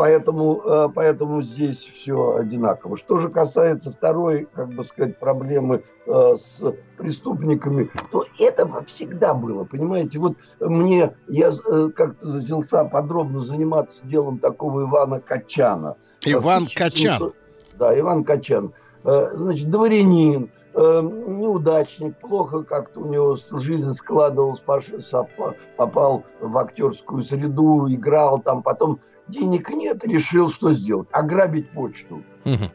Поэтому, 0.00 0.62
э, 0.64 0.88
поэтому 0.94 1.42
здесь 1.42 1.76
все 1.76 2.36
одинаково. 2.36 2.96
Что 2.96 3.18
же 3.18 3.28
касается 3.28 3.92
второй, 3.92 4.48
как 4.54 4.70
бы 4.70 4.82
сказать, 4.82 5.18
проблемы 5.18 5.82
э, 6.06 6.36
с 6.38 6.64
преступниками, 6.96 7.90
то 8.10 8.24
это 8.38 8.66
всегда 8.86 9.34
было, 9.34 9.64
понимаете? 9.64 10.18
Вот 10.18 10.38
мне, 10.58 11.14
я 11.28 11.50
э, 11.50 11.90
как-то 11.94 12.30
занялся 12.30 12.84
подробно 12.84 13.42
заниматься 13.42 14.06
делом 14.06 14.38
такого 14.38 14.84
Ивана 14.84 15.20
Качана. 15.20 15.96
Иван 16.24 16.66
Качан. 16.74 17.34
Да, 17.74 17.98
Иван 18.00 18.24
Качан. 18.24 18.72
Значит, 19.04 19.70
дворянин, 19.70 20.50
неудачник, 20.74 22.16
плохо 22.20 22.62
как-то 22.62 23.00
у 23.00 23.06
него 23.06 23.36
жизнь 23.52 23.92
складывалась, 23.92 24.62
попал 25.76 26.24
в 26.40 26.56
актерскую 26.56 27.22
среду, 27.22 27.86
играл 27.92 28.38
там, 28.40 28.62
потом 28.62 29.00
денег 29.30 29.70
нет, 29.70 30.04
решил 30.06 30.50
что 30.50 30.72
сделать? 30.72 31.08
Ограбить 31.12 31.70
почту. 31.70 32.22
Угу. 32.44 32.70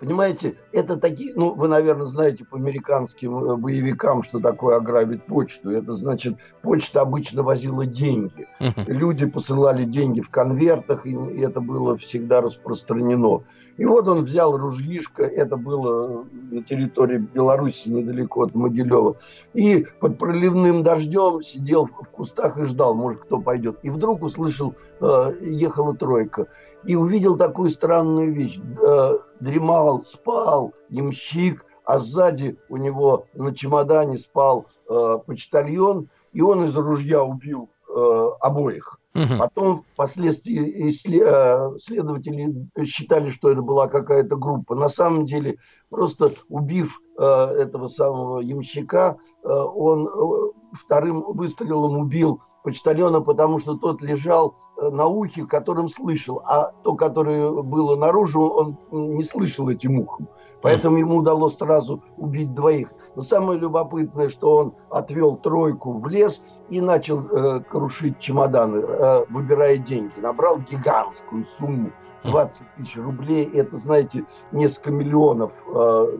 Понимаете, 0.00 0.56
это 0.72 0.96
такие, 0.98 1.32
ну, 1.34 1.54
вы, 1.54 1.68
наверное, 1.68 2.06
знаете 2.06 2.44
по 2.44 2.58
американским 2.58 3.44
э, 3.44 3.56
боевикам, 3.56 4.22
что 4.22 4.40
такое 4.40 4.76
ограбить 4.76 5.24
почту. 5.24 5.70
Это 5.70 5.96
значит, 5.96 6.36
почта 6.62 7.00
обычно 7.00 7.42
возила 7.42 7.86
деньги. 7.86 8.46
Люди 8.86 9.24
посылали 9.24 9.84
деньги 9.84 10.20
в 10.20 10.28
конвертах, 10.28 11.06
и 11.06 11.14
это 11.40 11.60
было 11.60 11.96
всегда 11.96 12.42
распространено. 12.42 13.42
И 13.78 13.84
вот 13.84 14.08
он 14.08 14.24
взял 14.24 14.56
ружьишко, 14.56 15.22
это 15.22 15.56
было 15.56 16.24
на 16.50 16.62
территории 16.62 17.18
Беларуси, 17.18 17.88
недалеко 17.88 18.42
от 18.42 18.54
Могилева, 18.54 19.16
и 19.52 19.86
под 20.00 20.18
проливным 20.18 20.82
дождем 20.82 21.42
сидел 21.42 21.86
в 21.86 21.90
кустах 22.10 22.58
и 22.58 22.64
ждал, 22.64 22.94
может, 22.94 23.20
кто 23.20 23.38
пойдет. 23.38 23.78
И 23.82 23.90
вдруг 23.90 24.22
услышал, 24.22 24.74
э, 25.00 25.34
ехала 25.42 25.94
тройка, 25.94 26.46
и 26.86 26.94
увидел 26.94 27.36
такую 27.36 27.70
странную 27.70 28.32
вещь. 28.32 28.58
Э, 28.86 29.18
дремал, 29.40 30.04
спал 30.04 30.72
ямщик, 30.88 31.64
а 31.84 31.98
сзади 31.98 32.58
у 32.68 32.76
него 32.76 33.26
на 33.34 33.54
чемодане 33.54 34.18
спал 34.18 34.66
э, 34.88 35.18
почтальон, 35.26 36.08
и 36.32 36.40
он 36.40 36.64
из 36.64 36.76
ружья 36.76 37.22
убил 37.22 37.70
э, 37.88 38.28
обоих. 38.40 38.98
Угу. 39.14 39.38
Потом 39.38 39.84
впоследствии 39.94 40.90
э, 40.90 41.78
следователи 41.80 42.68
считали, 42.84 43.30
что 43.30 43.50
это 43.50 43.62
была 43.62 43.88
какая-то 43.88 44.36
группа. 44.36 44.74
На 44.74 44.90
самом 44.90 45.24
деле, 45.24 45.56
просто 45.88 46.32
убив 46.50 47.00
э, 47.18 47.24
этого 47.24 47.88
самого 47.88 48.40
ямщика, 48.40 49.16
э, 49.42 49.48
он 49.48 50.52
вторым 50.74 51.24
выстрелом 51.32 51.98
убил 51.98 52.42
почтальона, 52.62 53.22
потому 53.22 53.58
что 53.58 53.76
тот 53.76 54.02
лежал 54.02 54.56
на 54.78 55.06
ухе, 55.06 55.46
которым 55.46 55.88
слышал, 55.88 56.42
а 56.44 56.72
то, 56.82 56.94
которое 56.94 57.50
было 57.62 57.96
наружу, 57.96 58.42
он 58.42 58.76
не 58.90 59.24
слышал 59.24 59.68
этим 59.68 59.98
ухом. 60.00 60.28
Поэтому 60.62 60.96
ему 60.96 61.16
удалось 61.16 61.56
сразу 61.56 62.02
убить 62.16 62.52
двоих. 62.54 62.92
Но 63.16 63.22
самое 63.22 63.58
любопытное, 63.58 64.28
что 64.28 64.56
он 64.56 64.74
отвел 64.90 65.36
тройку 65.36 65.98
в 65.98 66.06
лес 66.06 66.42
и 66.68 66.82
начал 66.82 67.26
э, 67.26 67.60
крушить 67.60 68.18
чемоданы, 68.18 68.76
э, 68.76 69.24
выбирая 69.30 69.78
деньги. 69.78 70.12
Набрал 70.20 70.58
гигантскую 70.58 71.46
сумму 71.58 71.90
20 72.24 72.66
тысяч 72.76 72.96
рублей. 72.96 73.50
Это, 73.54 73.78
знаете, 73.78 74.26
несколько 74.52 74.90
миллионов, 74.90 75.50
э, 75.66 75.72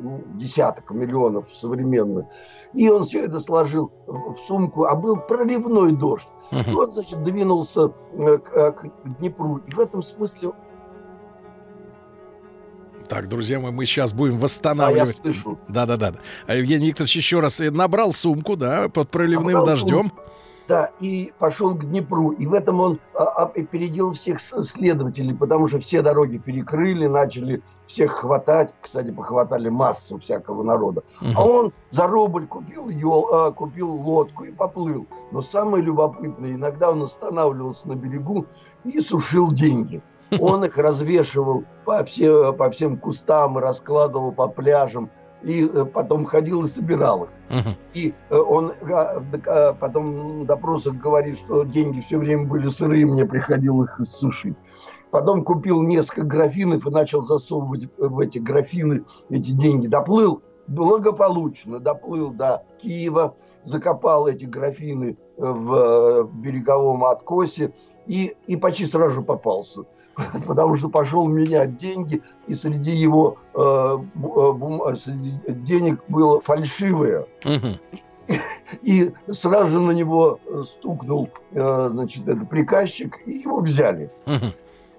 ну, 0.03 0.25
десяток 0.37 0.91
миллионов 0.91 1.45
современных. 1.55 2.27
И 2.73 2.89
он 2.89 3.05
все 3.05 3.27
это 3.27 3.41
сложил 3.41 3.93
в 4.07 4.37
сумку, 4.47 4.85
а 4.85 4.95
был 4.97 5.19
проливной 5.19 5.93
дождь. 5.93 6.29
И 6.51 6.75
он, 6.75 6.93
значит, 6.93 7.23
двинулся 7.25 7.93
э, 8.13 8.39
к, 8.39 8.57
э, 8.57 8.73
к 8.73 8.91
Днепру. 9.19 9.59
И 9.67 9.71
в 9.71 9.81
этом 9.81 10.03
смысле 10.03 10.53
так, 13.09 13.29
друзья 13.29 13.61
мои, 13.61 13.73
мы 13.73 13.87
сейчас 13.87 14.13
будем 14.13 14.37
восстанавливать. 14.39 15.19
А 15.25 15.57
да, 15.69 15.87
да, 15.87 15.97
да. 15.97 16.15
А 16.47 16.55
Евгений 16.55 16.89
Викторович 16.89 17.17
еще 17.17 17.41
раз 17.41 17.61
э, 17.61 17.71
набрал 17.71 18.13
сумку, 18.13 18.57
да, 18.57 18.89
под 18.89 19.11
проливным 19.11 19.53
набрал 19.53 19.67
дождем. 19.67 20.09
Сумку. 20.09 20.23
Да, 20.69 20.91
и 20.99 21.33
пошел 21.39 21.75
к 21.75 21.85
Днепру. 21.85 22.31
И 22.31 22.47
в 22.47 22.53
этом 22.53 22.81
он 22.81 22.99
а, 23.15 23.23
а, 23.23 23.43
опередил 23.45 24.13
всех 24.13 24.41
следователей, 24.41 25.35
потому 25.35 25.69
что 25.69 25.79
все 25.79 26.03
дороги 26.03 26.39
перекрыли, 26.39 27.07
начали 27.07 27.63
всех 27.87 28.13
хватать. 28.13 28.75
Кстати, 28.81 29.13
похватали 29.13 29.69
массу 29.69 30.19
всякого 30.19 30.65
народа. 30.65 31.05
Угу. 31.21 31.31
А 31.37 31.47
он 31.47 31.73
за 31.93 32.09
рубль 32.09 32.47
купил, 32.47 32.89
ел, 32.89 33.29
а, 33.33 33.53
купил 33.53 33.93
лодку 33.93 34.45
и 34.45 34.51
поплыл. 34.51 35.07
Но 35.31 35.41
самое 35.41 35.85
любопытное, 35.85 36.55
иногда 36.55 36.91
он 36.91 37.03
останавливался 37.03 37.87
на 37.87 37.95
берегу 37.95 38.47
и 38.83 39.01
сушил 39.01 39.53
деньги. 39.53 40.03
Он 40.41 40.65
их 40.65 40.77
развешивал 40.77 41.65
по, 41.85 42.05
все, 42.05 42.53
по 42.53 42.71
всем 42.71 42.97
кустам, 42.97 43.59
раскладывал 43.59 44.33
по 44.33 44.49
пляжам, 44.49 45.11
и 45.43 45.65
э, 45.65 45.85
потом 45.85 46.25
ходил 46.25 46.65
и 46.65 46.69
собирал 46.69 47.25
их. 47.25 47.31
Uh-huh. 47.51 47.75
И 47.95 48.15
э, 48.31 48.37
он 48.37 48.73
а, 48.83 49.75
потом 49.75 50.41
на 50.41 50.45
допросах 50.45 50.95
говорит, 50.95 51.39
что 51.39 51.65
деньги 51.65 52.01
все 52.01 52.19
время 52.19 52.47
были 52.47 52.69
сырые, 52.69 53.07
мне 53.07 53.25
приходилось 53.25 53.89
их 53.91 54.01
иссушить. 54.01 54.57
Потом 55.11 55.45
купил 55.45 55.83
несколько 55.83 56.23
графинов 56.23 56.87
и 56.87 56.91
начал 56.91 57.25
засовывать 57.25 57.89
в 57.97 58.19
эти 58.19 58.39
графины 58.39 59.05
эти 59.31 59.53
деньги. 59.53 59.87
Доплыл 59.87 60.43
благополучно, 60.67 61.79
доплыл 61.79 62.31
до 62.31 62.65
Киева, 62.83 63.37
закопал 63.65 64.27
эти 64.27 64.45
графины 64.45 65.17
в 65.37 65.75
э, 65.75 66.25
береговом 66.35 67.05
откосе 67.05 67.73
и, 68.07 68.37
и 68.47 68.57
почти 68.57 68.87
сразу 68.87 69.17
же 69.17 69.23
попался. 69.23 69.85
потому 70.47 70.77
что 70.77 70.89
пошел 70.89 71.27
менять 71.27 71.79
деньги, 71.79 72.23
и 72.47 72.55
среди 72.55 72.93
его 72.93 73.37
э, 73.55 73.59
э 73.59 74.53
бум, 74.53 74.97
среди 74.97 75.35
денег 75.47 76.03
было 76.09 76.41
фальшивое. 76.41 77.27
И, 78.29 78.33
и 78.83 79.13
сразу 79.33 79.69
же 79.69 79.81
на 79.81 79.93
него 79.93 80.41
стукнул 80.65 81.29
э, 81.53 81.89
значит, 81.93 82.27
этот 82.27 82.49
приказчик, 82.49 83.19
и 83.27 83.39
его 83.39 83.61
взяли. 83.61 84.11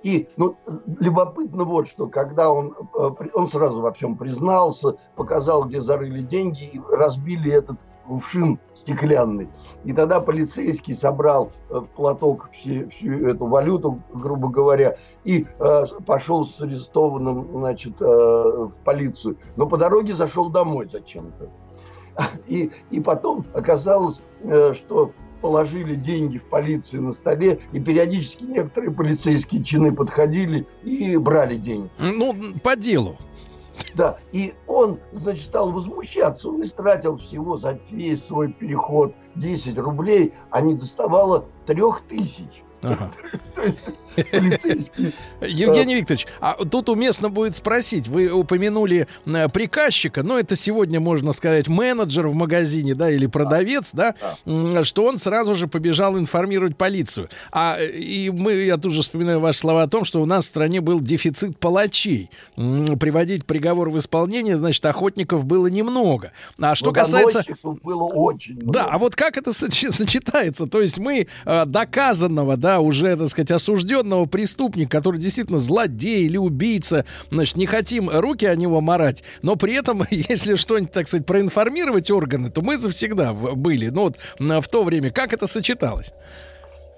И 0.03 0.27
ну, 0.37 0.55
любопытно 0.99 1.63
вот 1.63 1.87
что, 1.87 2.07
когда 2.07 2.51
он, 2.51 2.75
э, 2.97 3.09
он 3.33 3.49
сразу 3.49 3.81
во 3.81 3.91
всем 3.91 4.15
признался, 4.15 4.95
показал, 5.15 5.65
где 5.65 5.81
зарыли 5.81 6.21
деньги, 6.21 6.63
и 6.65 6.81
разбили 6.91 7.51
этот 7.51 7.77
кувшин 8.07 8.59
стеклянный. 8.75 9.49
И 9.83 9.93
тогда 9.93 10.19
полицейский 10.19 10.93
собрал 10.93 11.51
в 11.69 11.85
платок 11.95 12.49
все, 12.53 12.87
всю 12.87 13.27
эту 13.27 13.45
валюту, 13.45 14.01
грубо 14.13 14.49
говоря, 14.49 14.97
и 15.23 15.45
э, 15.59 15.85
пошел 16.05 16.45
с 16.45 16.59
арестованным, 16.61 17.47
значит, 17.51 18.01
э, 18.01 18.05
в 18.05 18.71
полицию. 18.83 19.37
Но 19.55 19.67
по 19.67 19.77
дороге 19.77 20.13
зашел 20.13 20.49
домой 20.49 20.87
зачем-то. 20.91 21.49
И, 22.47 22.71
и 22.89 22.99
потом 22.99 23.45
оказалось, 23.53 24.21
э, 24.41 24.73
что 24.73 25.11
положили 25.41 25.95
деньги 25.95 26.39
в 26.39 26.45
полицию 26.45 27.03
на 27.03 27.13
столе, 27.13 27.59
и 27.71 27.79
периодически 27.79 28.43
некоторые 28.43 28.91
полицейские 28.91 29.63
чины 29.63 29.93
подходили 29.93 30.65
и 30.83 31.15
брали 31.17 31.57
деньги. 31.57 31.89
Ну, 31.99 32.35
по 32.63 32.75
делу. 32.75 33.17
Да, 33.97 34.19
и 34.31 34.53
он, 34.67 34.99
значит, 35.11 35.45
стал 35.45 35.71
возмущаться. 35.71 36.49
Он 36.49 36.63
истратил 36.63 37.17
всего 37.17 37.57
за 37.57 37.79
весь 37.89 38.23
свой 38.23 38.53
переход 38.53 39.15
10 39.33 39.75
рублей, 39.79 40.33
а 40.51 40.61
не 40.61 40.75
доставало 40.75 41.45
трех 41.65 42.01
тысяч. 42.01 42.63
Ага. 42.87 43.11
Евгений 45.41 45.95
Викторович, 45.95 46.25
а 46.39 46.53
тут 46.65 46.89
уместно 46.89 47.29
будет 47.29 47.55
спросить, 47.55 48.07
вы 48.07 48.31
упомянули 48.31 49.07
приказчика, 49.53 50.23
но 50.23 50.39
это 50.39 50.55
сегодня, 50.55 50.99
можно 50.99 51.33
сказать, 51.33 51.67
менеджер 51.67 52.27
в 52.27 52.33
магазине, 52.33 52.95
да, 52.95 53.11
или 53.11 53.27
продавец, 53.27 53.91
да, 53.93 54.15
что 54.83 55.05
он 55.05 55.19
сразу 55.19 55.53
же 55.55 55.67
побежал 55.67 56.17
информировать 56.17 56.75
полицию. 56.77 57.29
А 57.51 57.77
и 57.79 58.31
мы, 58.31 58.53
я 58.53 58.77
тут 58.77 58.93
же 58.93 59.01
вспоминаю 59.01 59.39
ваши 59.39 59.59
слова 59.59 59.83
о 59.83 59.87
том, 59.87 60.03
что 60.03 60.21
у 60.21 60.25
нас 60.25 60.45
в 60.45 60.47
стране 60.47 60.81
был 60.81 60.99
дефицит 60.99 61.59
палачей. 61.59 62.31
Приводить 62.55 63.45
приговор 63.45 63.89
в 63.89 63.97
исполнение, 63.97 64.57
значит, 64.57 64.83
охотников 64.85 65.45
было 65.45 65.67
немного. 65.67 66.31
А 66.59 66.75
что 66.75 66.91
касается... 66.91 67.43
было 67.63 68.03
очень 68.03 68.55
много. 68.55 68.71
Да, 68.71 68.85
а 68.85 68.97
вот 68.97 69.15
как 69.15 69.37
это 69.37 69.53
сочетается? 69.91 70.65
То 70.65 70.81
есть 70.81 70.97
мы 70.97 71.27
э, 71.45 71.65
доказанного, 71.65 72.57
да, 72.57 72.76
уже, 72.79 73.15
так 73.15 73.27
сказать, 73.27 73.51
осужденного 73.51 74.25
преступника, 74.25 74.97
который 74.97 75.19
действительно 75.19 75.59
злодей 75.59 76.25
или 76.25 76.37
убийца, 76.37 77.05
значит, 77.31 77.55
не 77.55 77.65
хотим 77.65 78.09
руки 78.09 78.45
о 78.45 78.55
него 78.55 78.81
марать, 78.81 79.23
но 79.41 79.55
при 79.55 79.73
этом, 79.73 80.03
если 80.09 80.55
что-нибудь, 80.55 80.91
так 80.91 81.07
сказать, 81.07 81.25
проинформировать 81.25 82.11
органы, 82.11 82.49
то 82.49 82.61
мы 82.61 82.77
завсегда 82.77 83.33
были. 83.33 83.89
Ну 83.89 84.03
вот 84.03 84.17
в 84.39 84.67
то 84.69 84.83
время, 84.83 85.11
как 85.11 85.33
это 85.33 85.47
сочеталось? 85.47 86.11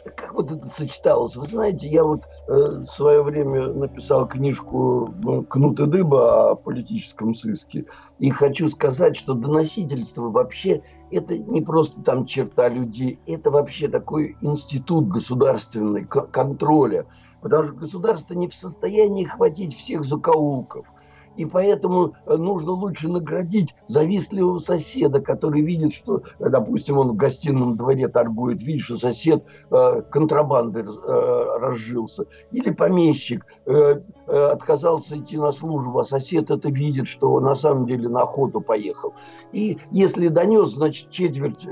Как 0.04 0.34
вот 0.34 0.52
это 0.52 0.68
сочеталось? 0.70 1.36
Вы 1.36 1.48
знаете, 1.48 1.88
я 1.88 2.04
вот 2.04 2.24
э, 2.48 2.52
в 2.52 2.86
свое 2.86 3.22
время 3.22 3.68
написал 3.74 4.28
книжку 4.28 5.14
ну, 5.22 5.44
«Кнут 5.44 5.80
и 5.80 5.86
дыба» 5.86 6.52
о 6.52 6.56
политическом 6.56 7.36
сыске. 7.36 7.86
И 8.20 8.30
хочу 8.30 8.70
сказать, 8.70 9.18
что 9.18 9.34
доносительство 9.34 10.30
вообще 10.30 10.82
это 11.12 11.38
не 11.38 11.62
просто 11.62 12.02
там 12.02 12.26
черта 12.26 12.70
людей, 12.70 13.20
это 13.26 13.52
вообще 13.52 13.88
такой 13.88 14.38
институт 14.42 15.08
государственный 15.08 16.06
контроля. 16.06 17.06
Потому 17.42 17.66
что 17.66 17.74
государство 17.74 18.34
не 18.34 18.48
в 18.48 18.56
состоянии 18.56 19.24
хватить 19.24 19.76
всех 19.76 20.06
закоулков– 20.06 20.86
и 21.40 21.46
поэтому 21.46 22.16
э, 22.26 22.36
нужно 22.36 22.74
лучше 22.74 23.08
наградить 23.08 23.74
завистливого 23.88 24.58
соседа, 24.58 25.22
который 25.22 25.62
видит, 25.62 25.94
что, 25.94 26.24
э, 26.38 26.50
допустим, 26.50 26.98
он 26.98 27.12
в 27.12 27.16
гостином 27.16 27.78
дворе 27.78 28.10
торгует, 28.10 28.62
видит, 28.62 28.82
что 28.82 28.98
сосед 28.98 29.46
э, 29.72 30.02
контрабандой 30.12 30.84
э, 30.84 31.58
разжился. 31.62 32.26
Или 32.52 32.72
помещик 32.72 33.46
э, 33.66 34.02
э, 34.28 34.48
отказался 34.52 35.18
идти 35.18 35.38
на 35.38 35.54
службу, 35.54 36.00
а 36.00 36.04
сосед 36.04 36.52
это 36.52 36.70
видит, 36.70 37.08
что 37.08 37.32
он 37.32 37.44
на 37.44 37.56
самом 37.56 37.86
деле 37.86 38.10
на 38.10 38.24
охоту 38.24 38.60
поехал. 38.60 39.14
И 39.54 39.78
если 39.92 40.28
донес, 40.28 40.72
значит, 40.72 41.10
четверть 41.10 41.66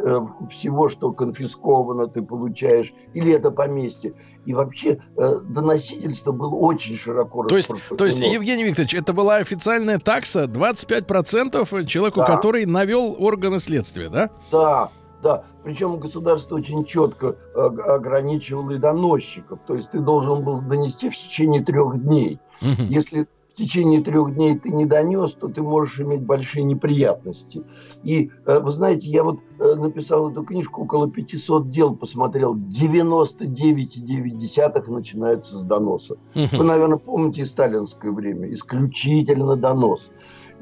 всего, 0.50 0.88
что 0.88 1.12
конфисковано, 1.12 2.08
ты 2.08 2.22
получаешь, 2.22 2.94
или 3.14 3.34
это 3.34 3.52
поместье. 3.52 4.14
И 4.48 4.54
вообще 4.54 4.98
э, 5.18 5.40
доносительство 5.44 6.32
было 6.32 6.56
очень 6.56 6.96
широко 6.96 7.44
то 7.44 7.58
есть, 7.58 7.70
то 7.98 8.06
есть, 8.06 8.20
Евгений 8.22 8.64
Викторович, 8.64 8.96
это 8.96 9.12
была 9.12 9.36
официальная 9.36 10.00
такса 10.00 10.46
25% 10.46 11.86
человеку, 11.86 12.22
да. 12.22 12.28
который 12.28 12.66
навел 12.66 13.18
органы 13.20 13.60
следствия, 13.60 14.08
да? 14.08 14.30
Да, 14.50 14.90
да. 15.22 15.44
Причем 15.66 16.00
государство 16.00 16.56
очень 16.56 16.86
четко 16.86 17.36
э, 17.56 17.60
ограничивало 17.60 18.72
и 18.72 18.78
доносчиков. 18.78 19.60
То 19.68 19.76
есть 19.76 19.92
ты 19.92 20.00
должен 20.00 20.46
был 20.46 20.62
донести 20.62 21.10
в 21.10 21.18
течение 21.18 21.62
трех 21.62 22.02
дней. 22.02 22.40
Угу. 22.62 22.84
Если 22.88 23.28
течение 23.58 24.02
трех 24.02 24.36
дней 24.36 24.58
ты 24.58 24.70
не 24.70 24.86
донес, 24.86 25.34
то 25.34 25.48
ты 25.48 25.62
можешь 25.62 26.00
иметь 26.00 26.22
большие 26.22 26.64
неприятности. 26.64 27.64
И 28.04 28.32
э, 28.46 28.60
вы 28.60 28.72
знаете, 28.72 29.10
я 29.10 29.24
вот 29.24 29.40
э, 29.60 29.76
написал 29.76 30.32
эту 30.32 30.44
книжку, 30.44 30.84
около 30.84 31.10
500 31.10 31.72
дел 31.72 31.96
посмотрел, 31.96 32.56
99,9 32.56 34.92
начинается 34.92 35.58
с 35.58 35.64
доноса. 35.64 36.18
Вы, 36.36 36.64
наверное, 36.64 36.98
помните 36.98 37.42
и 37.42 37.46
сталинское 37.46 38.12
время, 38.12 38.54
исключительно 38.54 39.56
донос. 39.56 40.12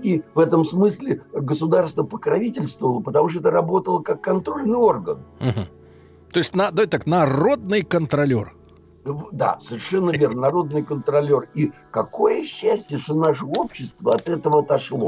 И 0.02 0.24
в 0.34 0.40
этом 0.40 0.64
смысле 0.66 1.22
государство 1.34 2.04
покровительствовало, 2.04 3.02
потому 3.02 3.30
что 3.30 3.40
это 3.40 3.52
работало 3.52 4.02
как 4.02 4.22
контрольный 4.22 4.78
орган. 4.78 5.20
То 6.32 6.40
есть, 6.40 6.56
на, 6.56 6.72
да, 6.72 6.86
так, 6.86 7.06
народный 7.06 7.82
контролер. 7.82 8.54
Да, 9.06 9.60
совершенно 9.62 10.10
верно, 10.10 10.41
народный 10.41 10.84
контролер. 10.84 11.48
И 11.54 11.72
какое 11.91 12.44
счастье, 12.44 12.98
что 12.98 13.13
наше 13.13 13.46
общество 13.46 14.15
от 14.15 14.28
этого 14.28 14.62
отошло. 14.62 15.08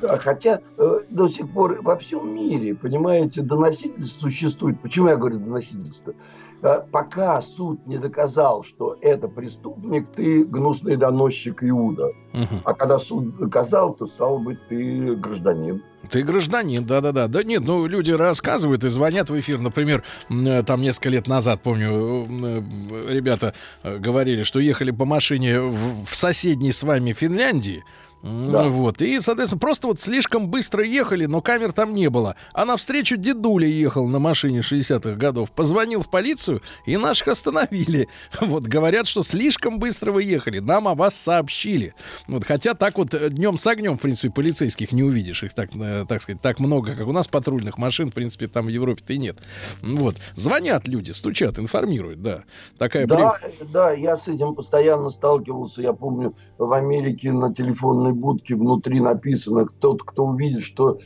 Хотя 0.00 0.60
э, 0.76 1.00
до 1.08 1.28
сих 1.28 1.50
пор 1.50 1.80
во 1.82 1.96
всем 1.96 2.34
мире, 2.34 2.74
понимаете, 2.74 3.42
доносительство 3.42 4.28
существует. 4.28 4.78
Почему 4.80 5.08
я 5.08 5.16
говорю 5.16 5.38
доносительство? 5.38 6.14
Э, 6.62 6.80
пока 6.90 7.40
суд 7.42 7.86
не 7.86 7.98
доказал, 7.98 8.64
что 8.64 8.96
это 9.00 9.28
преступник, 9.28 10.06
ты 10.14 10.44
гнусный 10.44 10.96
доносчик 10.96 11.62
Иуда. 11.62 12.06
Угу. 12.32 12.60
А 12.64 12.74
когда 12.74 12.98
суд 12.98 13.36
доказал, 13.36 13.94
то, 13.94 14.06
стал 14.06 14.38
быть, 14.38 14.58
ты 14.68 15.14
гражданин. 15.16 15.82
Ты 16.10 16.22
гражданин, 16.22 16.84
да-да-да. 16.84 17.28
Да 17.28 17.42
нет, 17.42 17.62
ну 17.64 17.86
люди 17.86 18.12
рассказывают 18.12 18.84
и 18.84 18.88
звонят 18.88 19.28
в 19.28 19.38
эфир. 19.38 19.60
Например, 19.60 20.02
э, 20.30 20.62
там 20.62 20.80
несколько 20.80 21.10
лет 21.10 21.26
назад, 21.26 21.60
помню, 21.62 22.26
э, 22.28 22.62
ребята 23.08 23.52
говорили, 23.82 24.42
что 24.42 24.58
ехали 24.58 24.92
по 24.92 25.04
машине 25.04 25.60
в 25.60 26.08
соседней 26.12 26.72
с 26.72 26.82
вами 26.82 27.12
Финляндии. 27.12 27.84
Да. 28.26 28.68
Вот. 28.68 29.00
И, 29.02 29.20
соответственно, 29.20 29.60
просто 29.60 29.86
вот 29.86 30.00
слишком 30.00 30.48
быстро 30.48 30.84
ехали, 30.84 31.26
но 31.26 31.40
камер 31.40 31.72
там 31.72 31.94
не 31.94 32.10
было. 32.10 32.34
А 32.52 32.64
навстречу 32.64 33.16
дедуля 33.16 33.68
ехал 33.68 34.08
на 34.08 34.18
машине 34.18 34.60
60-х 34.60 35.14
годов. 35.14 35.52
Позвонил 35.52 36.02
в 36.02 36.10
полицию, 36.10 36.62
и 36.84 36.96
наших 36.96 37.28
остановили. 37.28 38.08
Вот, 38.46 38.64
говорят, 38.64 39.06
что 39.06 39.22
слишком 39.22 39.78
быстро 39.78 40.12
вы 40.12 40.22
ехали. 40.22 40.60
Нам 40.60 40.86
о 40.88 40.94
вас 40.94 41.14
сообщили. 41.14 41.94
Вот, 42.28 42.44
хотя 42.44 42.74
так 42.74 42.96
вот 42.96 43.12
э, 43.12 43.28
днем 43.30 43.58
с 43.58 43.66
огнем, 43.66 43.98
в 43.98 44.00
принципе, 44.00 44.30
полицейских 44.30 44.92
не 44.92 45.02
увидишь. 45.02 45.42
Их 45.42 45.52
так, 45.54 45.70
э, 45.74 46.04
так 46.08 46.22
сказать, 46.22 46.40
так 46.40 46.60
много, 46.60 46.94
как 46.94 47.06
у 47.06 47.12
нас 47.12 47.26
патрульных 47.26 47.78
машин, 47.78 48.10
в 48.10 48.14
принципе, 48.14 48.46
там 48.46 48.66
в 48.66 48.68
Европе-то 48.68 49.12
и 49.12 49.18
нет. 49.18 49.38
Вот. 49.82 50.16
Звонят 50.34 50.86
люди, 50.86 51.12
стучат, 51.12 51.58
информируют, 51.58 52.22
да. 52.22 52.44
Такая 52.78 53.06
да, 53.06 53.36
при... 53.58 53.66
да, 53.66 53.92
я 53.92 54.18
с 54.18 54.28
этим 54.28 54.54
постоянно 54.54 55.10
сталкивался. 55.10 55.82
Я 55.82 55.92
помню, 55.92 56.34
в 56.58 56.72
Америке 56.72 57.32
на 57.32 57.52
телефонной 57.52 58.15
будке 58.16 58.54
внутри 58.54 59.00
написано, 59.00 59.66
тот, 59.80 60.02
кто 60.02 60.26
увидит, 60.26 60.62
что 60.62 60.98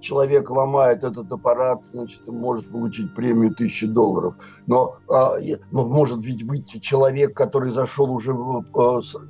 человек 0.00 0.50
ломает 0.50 1.04
этот 1.04 1.30
аппарат, 1.32 1.80
значит, 1.92 2.26
может 2.26 2.70
получить 2.70 3.14
премию 3.14 3.54
тысячи 3.54 3.86
долларов. 3.86 4.34
Но, 4.66 4.96
а, 5.08 5.36
но 5.70 5.86
может 5.86 6.24
ведь 6.24 6.44
быть 6.46 6.82
человек, 6.82 7.36
который 7.36 7.70
зашел 7.72 8.10
уже, 8.12 8.34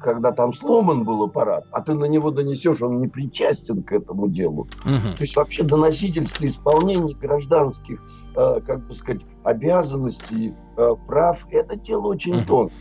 когда 0.01 0.33
там 0.33 0.55
сломан 0.55 1.05
был 1.05 1.25
аппарат, 1.25 1.65
а 1.73 1.81
ты 1.83 1.95
на 1.95 2.07
него 2.07 2.31
донесешь, 2.31 2.83
он 2.83 3.01
не 3.01 3.09
причастен 3.09 3.83
к 3.83 3.93
этому 3.93 4.29
делу. 4.29 4.69
Угу. 4.85 5.17
То 5.17 5.23
есть 5.23 5.37
вообще 5.37 5.63
доносительство 5.63 6.47
исполнение 6.47 7.17
гражданских, 7.17 8.01
а, 8.37 8.61
как 8.61 8.87
бы 8.87 8.95
сказать, 8.95 9.23
обязанностей, 9.43 10.55
прав, 11.07 11.39
это 11.51 11.77
дело 11.77 12.09
очень 12.09 12.39
угу. 12.39 12.47
тонкое. 12.47 12.79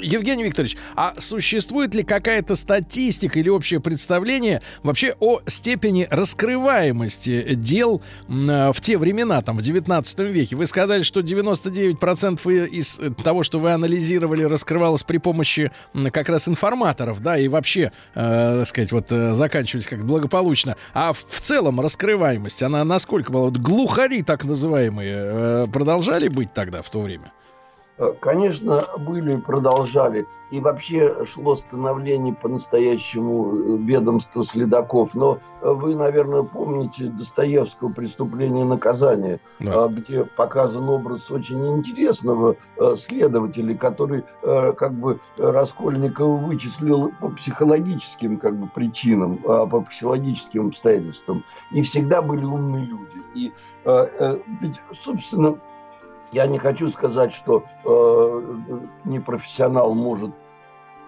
Евгений 0.00 0.44
Викторович, 0.44 0.76
а 0.96 1.14
существует 1.18 1.94
ли 1.94 2.02
какая-то 2.02 2.56
статистика 2.56 3.38
или 3.38 3.48
общее 3.48 3.80
представление 3.80 4.62
вообще 4.82 5.14
о 5.20 5.40
степени 5.46 6.06
раскрываемости 6.10 7.54
дел 7.54 8.02
в 8.28 8.74
те 8.80 8.98
времена, 8.98 9.42
там, 9.42 9.58
в 9.58 9.62
19 9.62 10.18
веке? 10.20 10.56
Вы 10.56 10.66
сказали, 10.66 11.02
что 11.02 11.20
99% 11.20 12.68
из 12.68 12.98
того, 13.22 13.42
что 13.42 13.58
вы 13.58 13.72
анализировали, 13.72 14.42
раскрывалось 14.42 15.02
при 15.02 15.18
помощи 15.18 15.70
как 16.12 16.28
раз 16.28 16.48
информаторов, 16.48 17.20
да, 17.20 17.38
и 17.38 17.48
вообще, 17.48 17.92
э, 18.14 18.58
так 18.58 18.68
сказать, 18.68 18.92
вот 18.92 19.10
э, 19.10 19.34
заканчивались 19.34 19.86
как 19.86 20.04
благополучно. 20.04 20.76
А 20.94 21.12
в 21.12 21.22
целом 21.22 21.80
раскрываемость, 21.80 22.62
она 22.62 22.84
насколько 22.84 23.32
была? 23.32 23.44
Вот 23.44 23.58
глухари 23.58 24.22
так 24.22 24.44
называемые 24.44 25.14
э, 25.16 25.66
продолжали 25.72 26.28
быть 26.28 26.52
тогда, 26.52 26.82
в 26.82 26.90
то 26.90 27.00
время? 27.00 27.32
Э, 27.98 28.12
конечно, 28.20 28.84
были, 28.98 29.36
продолжали. 29.36 30.26
И 30.50 30.60
вообще 30.60 31.24
шло 31.24 31.56
становление 31.56 32.34
по-настоящему 32.34 33.54
э, 33.54 33.76
ведомства 33.78 34.44
следаков. 34.44 35.14
Но 35.14 35.38
э, 35.60 35.70
вы, 35.70 35.94
наверное, 35.94 36.42
помните 36.42 37.04
Достоевского 37.04 37.90
«Преступление 37.92 38.64
и 38.64 38.68
наказание», 38.68 39.40
да. 39.60 39.88
где 39.88 40.24
показан 40.24 40.88
образ 40.88 41.30
очень 41.30 41.66
интересного 41.76 42.56
следователя, 42.96 43.76
который 43.76 44.24
как 44.42 44.92
бы 44.94 45.20
Раскольникова 45.38 46.36
вычислил 46.36 47.12
по 47.20 47.28
психологическим 47.28 48.38
как 48.38 48.56
бы, 48.56 48.68
причинам, 48.68 49.38
по 49.38 49.80
психологическим 49.82 50.68
обстоятельствам. 50.68 51.44
И 51.70 51.82
всегда 51.82 52.22
были 52.22 52.44
умные 52.44 52.86
люди. 52.86 53.22
И 53.34 53.52
ведь, 54.60 54.80
собственно, 55.02 55.58
я 56.32 56.46
не 56.46 56.58
хочу 56.58 56.88
сказать, 56.88 57.32
что 57.32 57.64
э, 57.84 58.56
непрофессионал 59.04 59.94
может 59.94 60.30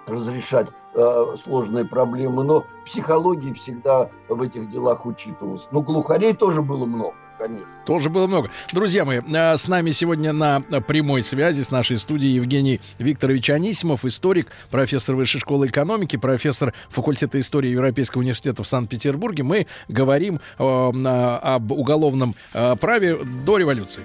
разрешать 0.07 0.69
э, 0.95 1.37
сложные 1.45 1.87
проблемы, 1.87 2.45
но 2.45 2.65
психология 2.85 3.55
всегда 3.55 4.11
в 4.29 4.43
этих 4.43 4.71
делах 4.71 5.07
учитывалась. 5.07 5.67
Но 5.71 5.81
глухарей 5.81 6.35
тоже 6.35 6.63
было 6.63 6.85
много. 6.85 7.15
Конечно. 7.37 7.67
Тоже 7.85 8.11
было 8.11 8.29
много. 8.29 8.51
Друзья 8.73 9.05
мои, 9.05 9.21
э, 9.21 9.57
с 9.57 9.67
нами 9.67 9.91
сегодня 9.93 10.33
на 10.33 10.61
прямой 10.61 11.23
связи 11.23 11.63
с 11.63 11.71
нашей 11.71 11.99
студией 11.99 12.35
Евгений 12.35 12.81
Викторович 12.99 13.51
Анисимов, 13.51 14.05
историк, 14.05 14.53
профессор 14.71 15.17
Высшей 15.17 15.41
школы 15.41 15.67
экономики, 15.67 16.17
профессор 16.17 16.75
факультета 16.91 17.41
истории 17.41 17.71
Европейского 17.71 18.21
университета 18.21 18.63
в 18.63 18.69
Санкт-Петербурге. 18.69 19.43
Мы 19.43 19.67
говорим 19.89 20.39
э, 20.59 20.63
об 20.63 21.73
уголовном 21.73 22.35
э, 22.53 22.77
праве 22.77 23.17
до 23.17 23.57
революции. 23.57 24.05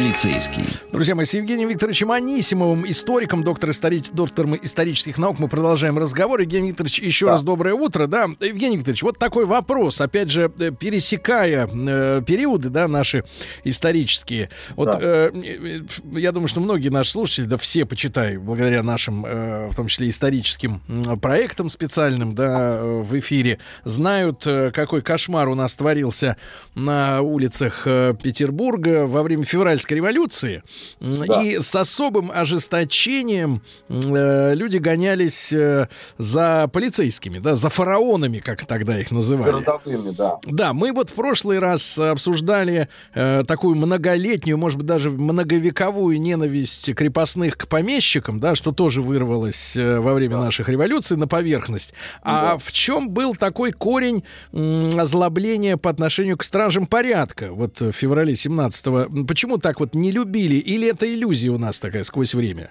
полицейский. 0.00 0.64
Друзья 0.92 1.14
мои, 1.14 1.26
с 1.26 1.34
Евгением 1.34 1.68
Викторовичем 1.68 2.10
Анисимовым, 2.10 2.90
историком, 2.90 3.44
доктор 3.44 3.70
истори... 3.70 4.02
доктором 4.12 4.56
исторических 4.56 5.18
наук, 5.18 5.38
мы 5.38 5.46
продолжаем 5.46 5.98
разговор. 5.98 6.40
Евгений 6.40 6.70
Викторович, 6.70 7.00
еще 7.00 7.26
да. 7.26 7.32
раз 7.32 7.42
доброе 7.42 7.74
утро. 7.74 8.06
Да, 8.06 8.24
Евгений 8.40 8.78
Викторович, 8.78 9.02
вот 9.02 9.18
такой 9.18 9.44
вопрос, 9.44 10.00
опять 10.00 10.30
же, 10.30 10.50
э, 10.58 10.70
пересекая 10.70 11.68
э, 11.70 12.22
периоды, 12.26 12.70
да, 12.70 12.88
наши 12.88 13.24
исторические. 13.64 14.48
Вот 14.74 14.90
да. 14.92 14.98
э, 15.02 15.30
э, 15.34 15.80
я 16.18 16.32
думаю, 16.32 16.48
что 16.48 16.60
многие 16.60 16.88
наши 16.88 17.10
слушатели, 17.10 17.44
да 17.44 17.58
все, 17.58 17.84
почитай, 17.84 18.38
благодаря 18.38 18.82
нашим, 18.82 19.26
э, 19.26 19.68
в 19.68 19.74
том 19.74 19.88
числе 19.88 20.08
историческим 20.08 20.80
проектам 21.20 21.68
специальным, 21.68 22.34
да, 22.34 22.80
в 22.82 23.18
эфире, 23.18 23.58
знают, 23.84 24.46
какой 24.72 25.02
кошмар 25.02 25.48
у 25.48 25.54
нас 25.54 25.74
творился 25.74 26.38
на 26.74 27.20
улицах 27.20 27.82
Петербурга 27.84 29.06
во 29.06 29.22
время 29.22 29.44
февральской 29.44 29.89
февральской 29.90 29.96
революции. 29.96 30.62
Да. 31.00 31.42
И 31.42 31.60
с 31.60 31.74
особым 31.74 32.30
ожесточением 32.32 33.62
э, 33.88 34.54
люди 34.54 34.78
гонялись 34.78 35.52
э, 35.52 35.88
за 36.18 36.68
полицейскими, 36.72 37.38
да, 37.38 37.54
за 37.54 37.68
фараонами, 37.68 38.38
как 38.38 38.64
тогда 38.64 38.98
их 38.98 39.10
называли. 39.10 39.52
Городовыми, 39.52 40.10
да. 40.10 40.38
Да, 40.44 40.72
мы 40.72 40.92
вот 40.92 41.10
в 41.10 41.14
прошлый 41.14 41.58
раз 41.58 41.98
обсуждали 41.98 42.88
э, 43.14 43.44
такую 43.46 43.76
многолетнюю, 43.76 44.56
может 44.56 44.78
быть, 44.78 44.86
даже 44.86 45.10
многовековую 45.10 46.20
ненависть 46.20 46.94
крепостных 46.94 47.56
к 47.56 47.66
помещикам, 47.66 48.40
да, 48.40 48.54
что 48.54 48.72
тоже 48.72 49.02
вырвалось 49.02 49.76
э, 49.76 49.98
во 49.98 50.14
время 50.14 50.36
да. 50.36 50.44
наших 50.44 50.68
революций 50.68 51.16
на 51.16 51.26
поверхность. 51.26 51.92
А 52.22 52.52
да. 52.52 52.58
в 52.58 52.72
чем 52.72 53.10
был 53.10 53.34
такой 53.34 53.72
корень 53.72 54.24
э, 54.52 54.90
озлобления 54.96 55.76
по 55.76 55.90
отношению 55.90 56.36
к 56.36 56.44
стражам 56.44 56.86
порядка 56.86 57.52
вот 57.52 57.80
в 57.80 57.92
феврале 57.92 58.34
17-го? 58.34 59.24
Почему 59.24 59.58
так 59.58 59.79
вот 59.80 59.94
не 59.94 60.12
любили? 60.12 60.54
Или 60.54 60.88
это 60.88 61.12
иллюзия 61.12 61.50
у 61.50 61.58
нас 61.58 61.80
такая 61.80 62.04
сквозь 62.04 62.34
время? 62.34 62.70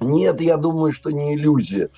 Нет, 0.00 0.40
я 0.40 0.56
думаю, 0.56 0.92
что 0.92 1.10
не 1.10 1.34
иллюзия. 1.34 1.90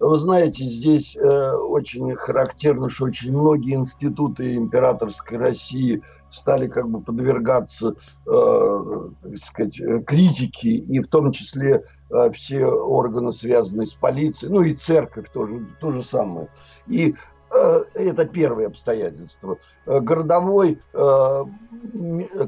Вы 0.00 0.18
знаете, 0.18 0.64
здесь 0.64 1.14
э, 1.14 1.52
очень 1.52 2.16
характерно, 2.16 2.90
что 2.90 3.04
очень 3.04 3.30
многие 3.30 3.74
институты 3.74 4.56
императорской 4.56 5.38
России 5.38 6.02
стали 6.32 6.66
как 6.66 6.88
бы 6.88 7.00
подвергаться, 7.00 7.94
э, 8.26 9.10
так 9.22 9.38
сказать, 9.46 9.80
критике, 10.04 10.70
и 10.70 10.98
в 10.98 11.06
том 11.06 11.30
числе 11.30 11.84
э, 12.10 12.30
все 12.32 12.66
органы, 12.66 13.30
связанные 13.30 13.86
с 13.86 13.92
полицией, 13.92 14.52
ну 14.52 14.62
и 14.62 14.74
церковь 14.74 15.30
тоже, 15.32 15.64
то 15.80 15.92
же 15.92 16.02
самое. 16.02 16.48
И 16.88 17.14
Э, 17.41 17.41
это 17.52 18.24
первое 18.24 18.66
обстоятельство. 18.68 19.58
Э, 19.86 20.00
городовой, 20.00 20.80
э, 20.92 21.44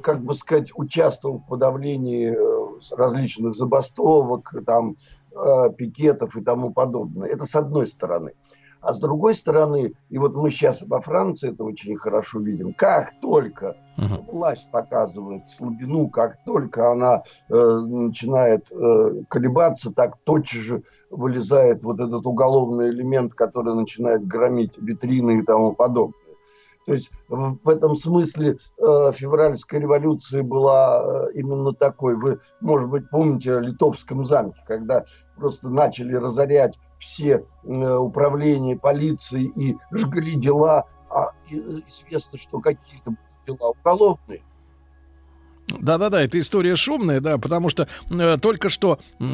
как 0.03 0.23
бы 0.23 0.35
сказать, 0.35 0.71
участвовал 0.75 1.39
в 1.39 1.47
подавлении 1.47 2.37
различных 2.95 3.55
забастовок, 3.55 4.53
там, 4.67 4.97
пикетов 5.77 6.37
и 6.37 6.45
тому 6.45 6.73
подобное. 6.73 7.29
Это 7.29 7.45
с 7.45 7.57
одной 7.57 7.89
стороны. 7.89 8.35
А 8.85 8.93
с 8.93 8.99
другой 8.99 9.35
стороны, 9.35 9.95
и 10.11 10.19
вот 10.19 10.35
мы 10.35 10.51
сейчас 10.51 10.83
во 10.83 11.01
Франции 11.01 11.53
это 11.53 11.65
очень 11.65 11.97
хорошо 11.97 12.41
видим, 12.41 12.75
как 12.75 13.19
только 13.21 13.77
uh-huh. 13.97 14.31
власть 14.31 14.71
показывает 14.71 15.43
слабину, 15.57 16.09
как 16.09 16.37
только 16.45 16.93
она 16.93 17.23
э, 17.49 17.55
начинает 17.55 18.71
э, 18.71 19.23
колебаться, 19.29 19.91
так 19.91 20.19
тотчас 20.25 20.61
же 20.61 20.83
вылезает 21.11 21.83
вот 21.83 21.99
этот 21.99 22.27
уголовный 22.27 22.91
элемент, 22.91 23.33
который 23.33 23.75
начинает 23.75 24.27
громить 24.27 24.77
витрины 24.77 25.39
и 25.39 25.43
тому 25.43 25.73
подобное. 25.73 26.19
То 26.87 26.93
есть 26.93 27.11
в 27.29 27.69
этом 27.69 27.97
смысле 27.97 28.59
э, 28.79 29.13
февральская 29.17 29.81
революция 29.81 30.43
была 30.43 31.03
э, 31.03 31.33
именно 31.37 31.73
такой. 31.73 32.15
Вы, 32.17 32.41
может 32.61 32.91
быть, 32.91 33.09
помните 33.09 33.55
о 33.55 33.61
Литовском 33.61 34.27
замке, 34.27 34.61
когда 34.67 35.07
просто 35.37 35.71
начали 35.71 36.15
разорять 36.15 36.75
все 37.05 37.45
э, 37.63 37.97
управления 37.97 38.77
полиции 38.77 39.53
и 39.57 39.77
жгли 39.93 40.35
дела, 40.37 40.85
а 41.11 41.33
известно, 41.49 42.39
что 42.39 42.61
какие-то 42.61 43.15
дела 43.47 43.71
уголовные. 43.71 44.43
Да-да-да, 45.69 46.23
это 46.23 46.39
история 46.39 46.77
шумная, 46.77 47.21
да, 47.21 47.39
потому 47.39 47.69
что 47.69 47.89
э, 48.11 48.39
только 48.41 48.69
что 48.69 48.99
э, 49.21 49.25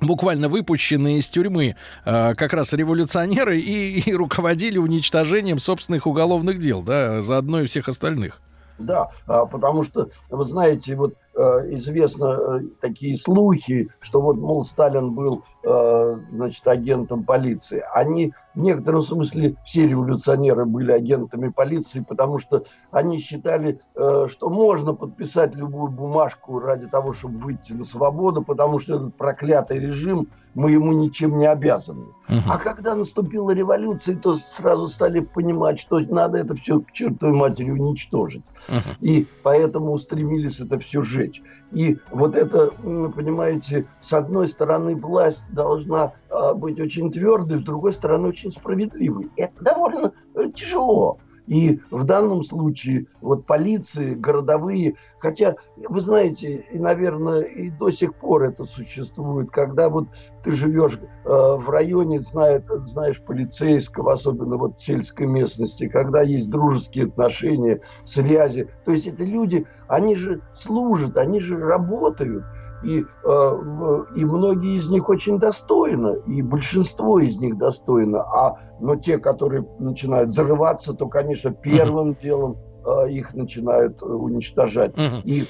буквально 0.00 0.48
выпущенные 0.48 1.18
из 1.18 1.28
тюрьмы 1.28 1.74
э, 2.04 2.34
как 2.34 2.52
раз 2.52 2.72
революционеры 2.72 3.58
и, 3.58 4.00
и 4.00 4.14
руководили 4.14 4.78
уничтожением 4.78 5.58
собственных 5.58 6.06
уголовных 6.06 6.58
дел, 6.58 6.82
да, 6.82 7.20
заодно 7.20 7.62
и 7.62 7.66
всех 7.66 7.88
остальных. 7.88 8.40
Да, 8.78 9.10
а, 9.26 9.46
потому 9.46 9.82
что, 9.82 10.10
вы 10.30 10.44
знаете, 10.44 10.94
вот 10.94 11.14
Э, 11.38 11.60
известно 11.76 12.36
э, 12.36 12.60
такие 12.80 13.16
слухи, 13.16 13.88
что 14.00 14.20
вот, 14.20 14.38
мол, 14.38 14.64
Сталин 14.64 15.12
был, 15.12 15.44
э, 15.62 16.18
значит, 16.32 16.66
агентом 16.66 17.22
полиции. 17.22 17.84
Они 17.94 18.32
в 18.56 18.60
некотором 18.60 19.02
смысле 19.02 19.54
все 19.64 19.86
революционеры 19.86 20.64
были 20.64 20.90
агентами 20.90 21.50
полиции, 21.50 22.00
потому 22.00 22.40
что 22.40 22.64
они 22.90 23.20
считали, 23.20 23.80
что 23.94 24.50
можно 24.50 24.94
подписать 24.94 25.54
любую 25.54 25.92
бумажку 25.92 26.58
ради 26.58 26.88
того, 26.88 27.12
чтобы 27.12 27.38
выйти 27.38 27.70
на 27.72 27.84
свободу, 27.84 28.42
потому 28.42 28.80
что 28.80 28.96
этот 28.96 29.14
проклятый 29.14 29.78
режим 29.78 30.26
мы 30.58 30.72
ему 30.72 30.92
ничем 30.92 31.38
не 31.38 31.46
обязаны. 31.46 32.06
Uh-huh. 32.28 32.40
А 32.50 32.58
когда 32.58 32.96
наступила 32.96 33.52
революция, 33.52 34.16
то 34.16 34.34
сразу 34.56 34.88
стали 34.88 35.20
понимать, 35.20 35.78
что 35.78 36.00
надо 36.00 36.38
это 36.38 36.56
все 36.56 36.80
к 36.80 36.90
чертовой 36.92 37.32
матери 37.32 37.70
уничтожить. 37.70 38.42
Uh-huh. 38.66 38.96
И 39.00 39.28
поэтому 39.44 39.92
устремились 39.92 40.58
это 40.58 40.80
все 40.80 41.02
сжечь. 41.02 41.40
И 41.70 41.98
вот 42.10 42.34
это, 42.34 42.72
понимаете, 43.14 43.86
с 44.00 44.12
одной 44.12 44.48
стороны 44.48 44.96
власть 44.96 45.44
должна 45.50 46.14
а, 46.28 46.54
быть 46.54 46.80
очень 46.80 47.12
твердой, 47.12 47.60
с 47.60 47.62
другой 47.62 47.92
стороны 47.92 48.28
очень 48.28 48.50
справедливой. 48.50 49.30
Это 49.36 49.62
довольно 49.62 50.12
э, 50.34 50.50
тяжело. 50.52 51.18
И 51.48 51.80
в 51.90 52.04
данном 52.04 52.44
случае 52.44 53.06
вот 53.22 53.46
полиции, 53.46 54.14
городовые, 54.14 54.96
хотя, 55.18 55.56
вы 55.76 56.02
знаете, 56.02 56.66
и, 56.70 56.78
наверное, 56.78 57.40
и 57.40 57.70
до 57.70 57.90
сих 57.90 58.14
пор 58.14 58.42
это 58.42 58.66
существует, 58.66 59.50
когда 59.50 59.88
вот 59.88 60.08
ты 60.44 60.52
живешь 60.52 60.98
э, 60.98 61.06
в 61.24 61.70
районе, 61.70 62.20
знает, 62.20 62.66
знаешь 62.86 63.22
полицейского, 63.22 64.12
особенно 64.12 64.58
вот 64.58 64.76
в 64.76 64.84
сельской 64.84 65.26
местности, 65.26 65.88
когда 65.88 66.20
есть 66.20 66.50
дружеские 66.50 67.06
отношения, 67.06 67.80
связи. 68.04 68.68
То 68.84 68.92
есть 68.92 69.06
это 69.06 69.24
люди, 69.24 69.66
они 69.88 70.16
же 70.16 70.42
служат, 70.54 71.16
они 71.16 71.40
же 71.40 71.56
работают 71.58 72.44
и, 72.82 73.04
э, 73.24 74.04
и 74.16 74.24
многие 74.24 74.78
из 74.78 74.88
них 74.88 75.08
очень 75.08 75.38
достойно, 75.38 76.14
и 76.26 76.42
большинство 76.42 77.18
из 77.18 77.38
них 77.38 77.58
достойно, 77.58 78.22
а 78.22 78.58
но 78.80 78.96
те, 78.96 79.18
которые 79.18 79.66
начинают 79.78 80.34
зарываться, 80.34 80.94
то, 80.94 81.08
конечно, 81.08 81.50
первым 81.50 82.14
делом 82.14 82.56
э, 82.84 83.10
их 83.10 83.34
начинают 83.34 84.02
уничтожать. 84.02 84.92
Угу. 84.92 85.22
И 85.24 85.44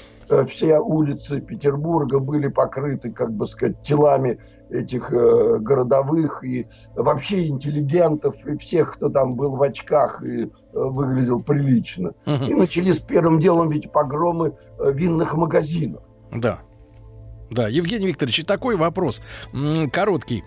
все 0.49 0.79
улицы 0.79 1.41
Петербурга 1.41 2.19
были 2.19 2.49
покрыты, 2.49 3.11
как 3.11 3.33
бы 3.33 3.47
сказать, 3.47 3.83
телами 3.83 4.38
этих 4.71 5.12
э, 5.12 5.59
городовых 5.61 6.45
и 6.45 6.67
вообще 6.95 7.49
интеллигентов 7.49 8.35
и 8.47 8.57
всех, 8.59 8.95
кто 8.95 9.09
там 9.09 9.35
был 9.35 9.57
в 9.57 9.62
очках 9.62 10.23
и 10.23 10.45
э, 10.45 10.49
выглядел 10.73 11.41
прилично. 11.41 12.12
Угу. 12.27 12.45
И 12.49 12.55
начались 12.55 12.99
первым 12.99 13.41
делом 13.41 13.71
ведь 13.71 13.91
погромы 13.91 14.55
э, 14.79 14.93
винных 14.93 15.35
магазинов. 15.35 16.03
Да. 16.33 16.61
Да, 17.51 17.69
Евгений 17.69 18.07
Викторович, 18.09 18.45
такой 18.45 18.77
вопрос 18.77 19.23
короткий 19.93 20.45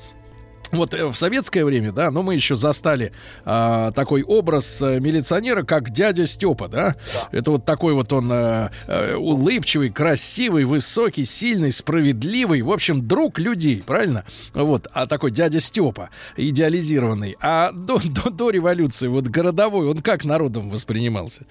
вот 0.72 0.94
э, 0.94 1.06
в 1.06 1.16
советское 1.16 1.66
время, 1.66 1.92
да, 1.92 2.12
но 2.12 2.24
мы 2.24 2.36
еще 2.36 2.56
застали 2.56 3.12
а, 3.44 3.92
такой 3.92 4.24
образ 4.24 4.82
а, 4.82 5.00
милиционера, 5.00 5.64
как 5.64 5.90
дядя 5.90 6.26
Степа, 6.26 6.68
да? 6.68 6.96
да. 7.14 7.28
Это 7.32 7.52
вот 7.52 7.66
такой 7.66 7.94
вот 7.94 8.12
он 8.14 8.30
а, 8.32 8.72
улыбчивый, 9.18 9.90
красивый, 9.90 10.66
высокий, 10.66 11.26
сильный, 11.26 11.72
справедливый, 11.72 12.62
в 12.62 12.72
общем, 12.72 13.06
друг 13.08 13.38
людей, 13.38 13.84
правильно? 13.86 14.24
Вот, 14.54 14.88
а 14.94 15.08
такой 15.08 15.32
дядя 15.32 15.60
Степа, 15.60 16.10
идеализированный. 16.38 17.36
А 17.42 17.72
до, 17.72 18.00
до, 18.24 18.30
до 18.30 18.50
революции, 18.50 19.08
вот 19.08 19.28
городовой, 19.28 19.88
он 19.88 20.02
как 20.02 20.24
народом 20.24 20.70
воспринимался? 20.70 21.46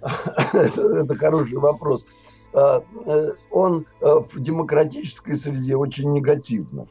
Это 0.52 1.14
хороший 1.16 1.56
вопрос. 1.56 2.04
Э, 2.52 2.80
э, 3.06 3.32
он 3.50 3.86
э, 4.00 4.06
в 4.32 4.40
демократической 4.40 5.36
среде 5.36 5.76
очень 5.76 6.12
негативно. 6.12 6.86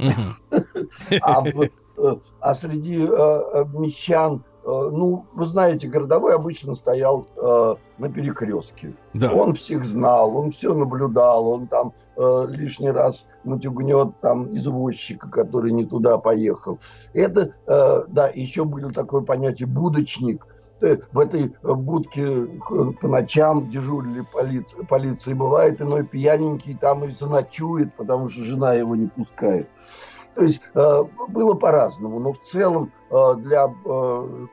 А, 1.21 1.43
а 2.41 2.55
среди 2.55 2.97
мещан 2.97 4.43
ну, 4.65 5.25
вы 5.33 5.47
знаете, 5.47 5.87
городовой 5.87 6.35
обычно 6.35 6.75
стоял 6.75 7.25
э, 7.37 7.75
на 7.97 8.09
перекрестке. 8.09 8.93
Да. 9.13 9.31
Он 9.31 9.53
всех 9.53 9.85
знал, 9.85 10.35
он 10.35 10.51
все 10.51 10.73
наблюдал, 10.73 11.47
он 11.47 11.67
там 11.67 11.93
э, 12.17 12.45
лишний 12.49 12.91
раз 12.91 13.25
натюгнет 13.45 14.19
там 14.19 14.53
извозчика, 14.53 15.29
который 15.29 15.71
не 15.71 15.85
туда 15.85 16.17
поехал. 16.17 16.79
Это, 17.13 17.53
э, 17.65 18.03
да, 18.09 18.27
еще 18.27 18.65
было 18.65 18.91
такое 18.91 19.21
понятие 19.21 19.67
будочник– 19.67 20.45
в 20.79 21.19
этой 21.19 21.45
э, 21.45 21.73
будке 21.73 22.23
э, 22.23 22.47
по 23.01 23.07
ночам 23.07 23.69
дежурили 23.69 24.23
полиция, 24.33 24.83
полиция 24.83 25.35
бывает 25.35 25.81
иной 25.81 26.03
пьяненький 26.05 26.77
там 26.79 27.05
и 27.05 27.11
заночует, 27.11 27.93
потому 27.95 28.29
что 28.29 28.43
жена 28.43 28.73
его 28.73 28.95
не 28.95 29.07
пускает. 29.07 29.67
То 30.35 30.43
есть 30.43 30.61
было 31.29 31.55
по-разному, 31.55 32.19
но 32.19 32.33
в 32.33 32.43
целом 32.43 32.91
для 33.09 33.73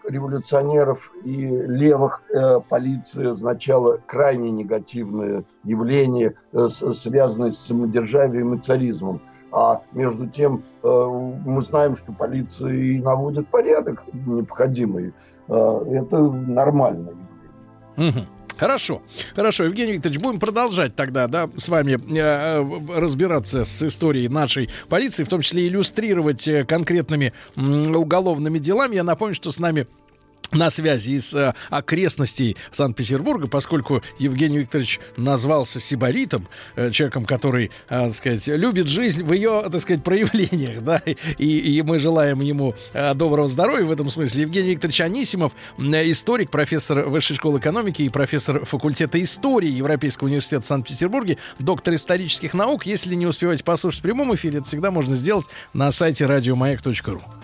революционеров 0.08 1.12
и 1.24 1.46
левых 1.46 2.22
полиция 2.70 3.32
означала 3.32 4.00
крайне 4.06 4.50
негативное 4.50 5.44
явление, 5.62 6.36
связанное 6.94 7.52
с 7.52 7.58
самодержавием 7.58 8.54
и 8.54 8.62
царизмом. 8.62 9.20
А 9.52 9.82
между 9.92 10.26
тем 10.26 10.64
мы 10.82 11.62
знаем, 11.64 11.98
что 11.98 12.12
полиция 12.12 12.72
и 12.72 12.98
наводит 12.98 13.46
порядок 13.48 14.04
необходимый 14.14 15.08
Э, 15.08 15.23
это 15.48 16.18
нормально. 16.20 17.10
Хорошо, 18.56 19.02
хорошо, 19.34 19.64
Евгений 19.64 19.94
Викторович, 19.94 20.20
будем 20.20 20.38
продолжать 20.38 20.94
тогда, 20.94 21.26
да, 21.26 21.48
с 21.56 21.68
вами 21.68 21.98
э, 22.16 22.62
э 22.62 23.00
разбираться 23.00 23.64
с 23.64 23.82
историей 23.82 24.28
нашей 24.28 24.70
полиции, 24.88 25.24
в 25.24 25.28
том 25.28 25.40
числе 25.40 25.66
иллюстрировать 25.66 26.46
э, 26.46 26.64
конкретными 26.64 27.32
э, 27.56 27.60
уголовными 27.60 28.58
делами. 28.58 28.94
Я 28.94 29.02
напомню, 29.04 29.34
что 29.34 29.50
с 29.50 29.58
нами 29.58 29.88
на 30.54 30.70
связи 30.70 31.12
из 31.12 31.34
э, 31.34 31.54
окрестностей 31.70 32.56
Санкт-Петербурга, 32.70 33.48
поскольку 33.48 34.02
Евгений 34.18 34.58
Викторович 34.58 35.00
назвался 35.16 35.80
сибаритом, 35.80 36.48
э, 36.76 36.90
человеком, 36.90 37.24
который, 37.24 37.66
э, 37.66 37.70
так 37.88 38.14
сказать, 38.14 38.46
любит 38.46 38.86
жизнь 38.86 39.24
в 39.24 39.32
ее, 39.32 39.64
так 39.70 39.80
сказать, 39.80 40.02
проявлениях, 40.02 40.82
да, 40.82 41.02
и, 41.38 41.58
и 41.58 41.82
мы 41.82 41.98
желаем 41.98 42.40
ему 42.40 42.74
э, 42.92 43.14
доброго 43.14 43.48
здоровья 43.48 43.84
в 43.84 43.92
этом 43.92 44.10
смысле. 44.10 44.42
Евгений 44.42 44.70
Викторович 44.70 45.00
Анисимов, 45.00 45.52
э, 45.78 46.10
историк, 46.10 46.50
профессор 46.50 47.08
Высшей 47.08 47.36
школы 47.36 47.58
экономики 47.58 48.02
и 48.02 48.08
профессор 48.08 48.64
факультета 48.64 49.22
истории 49.22 49.68
Европейского 49.68 50.28
университета 50.28 50.66
Санкт-Петербурге, 50.66 51.38
доктор 51.58 51.94
исторических 51.94 52.54
наук. 52.54 52.86
Если 52.86 53.14
не 53.14 53.26
успеваете 53.26 53.64
послушать 53.64 54.00
в 54.00 54.02
прямом 54.02 54.34
эфире, 54.34 54.58
это 54.58 54.68
всегда 54.68 54.90
можно 54.90 55.16
сделать 55.16 55.46
на 55.72 55.90
сайте 55.90 56.26
радиомаяк.ру. 56.26 57.43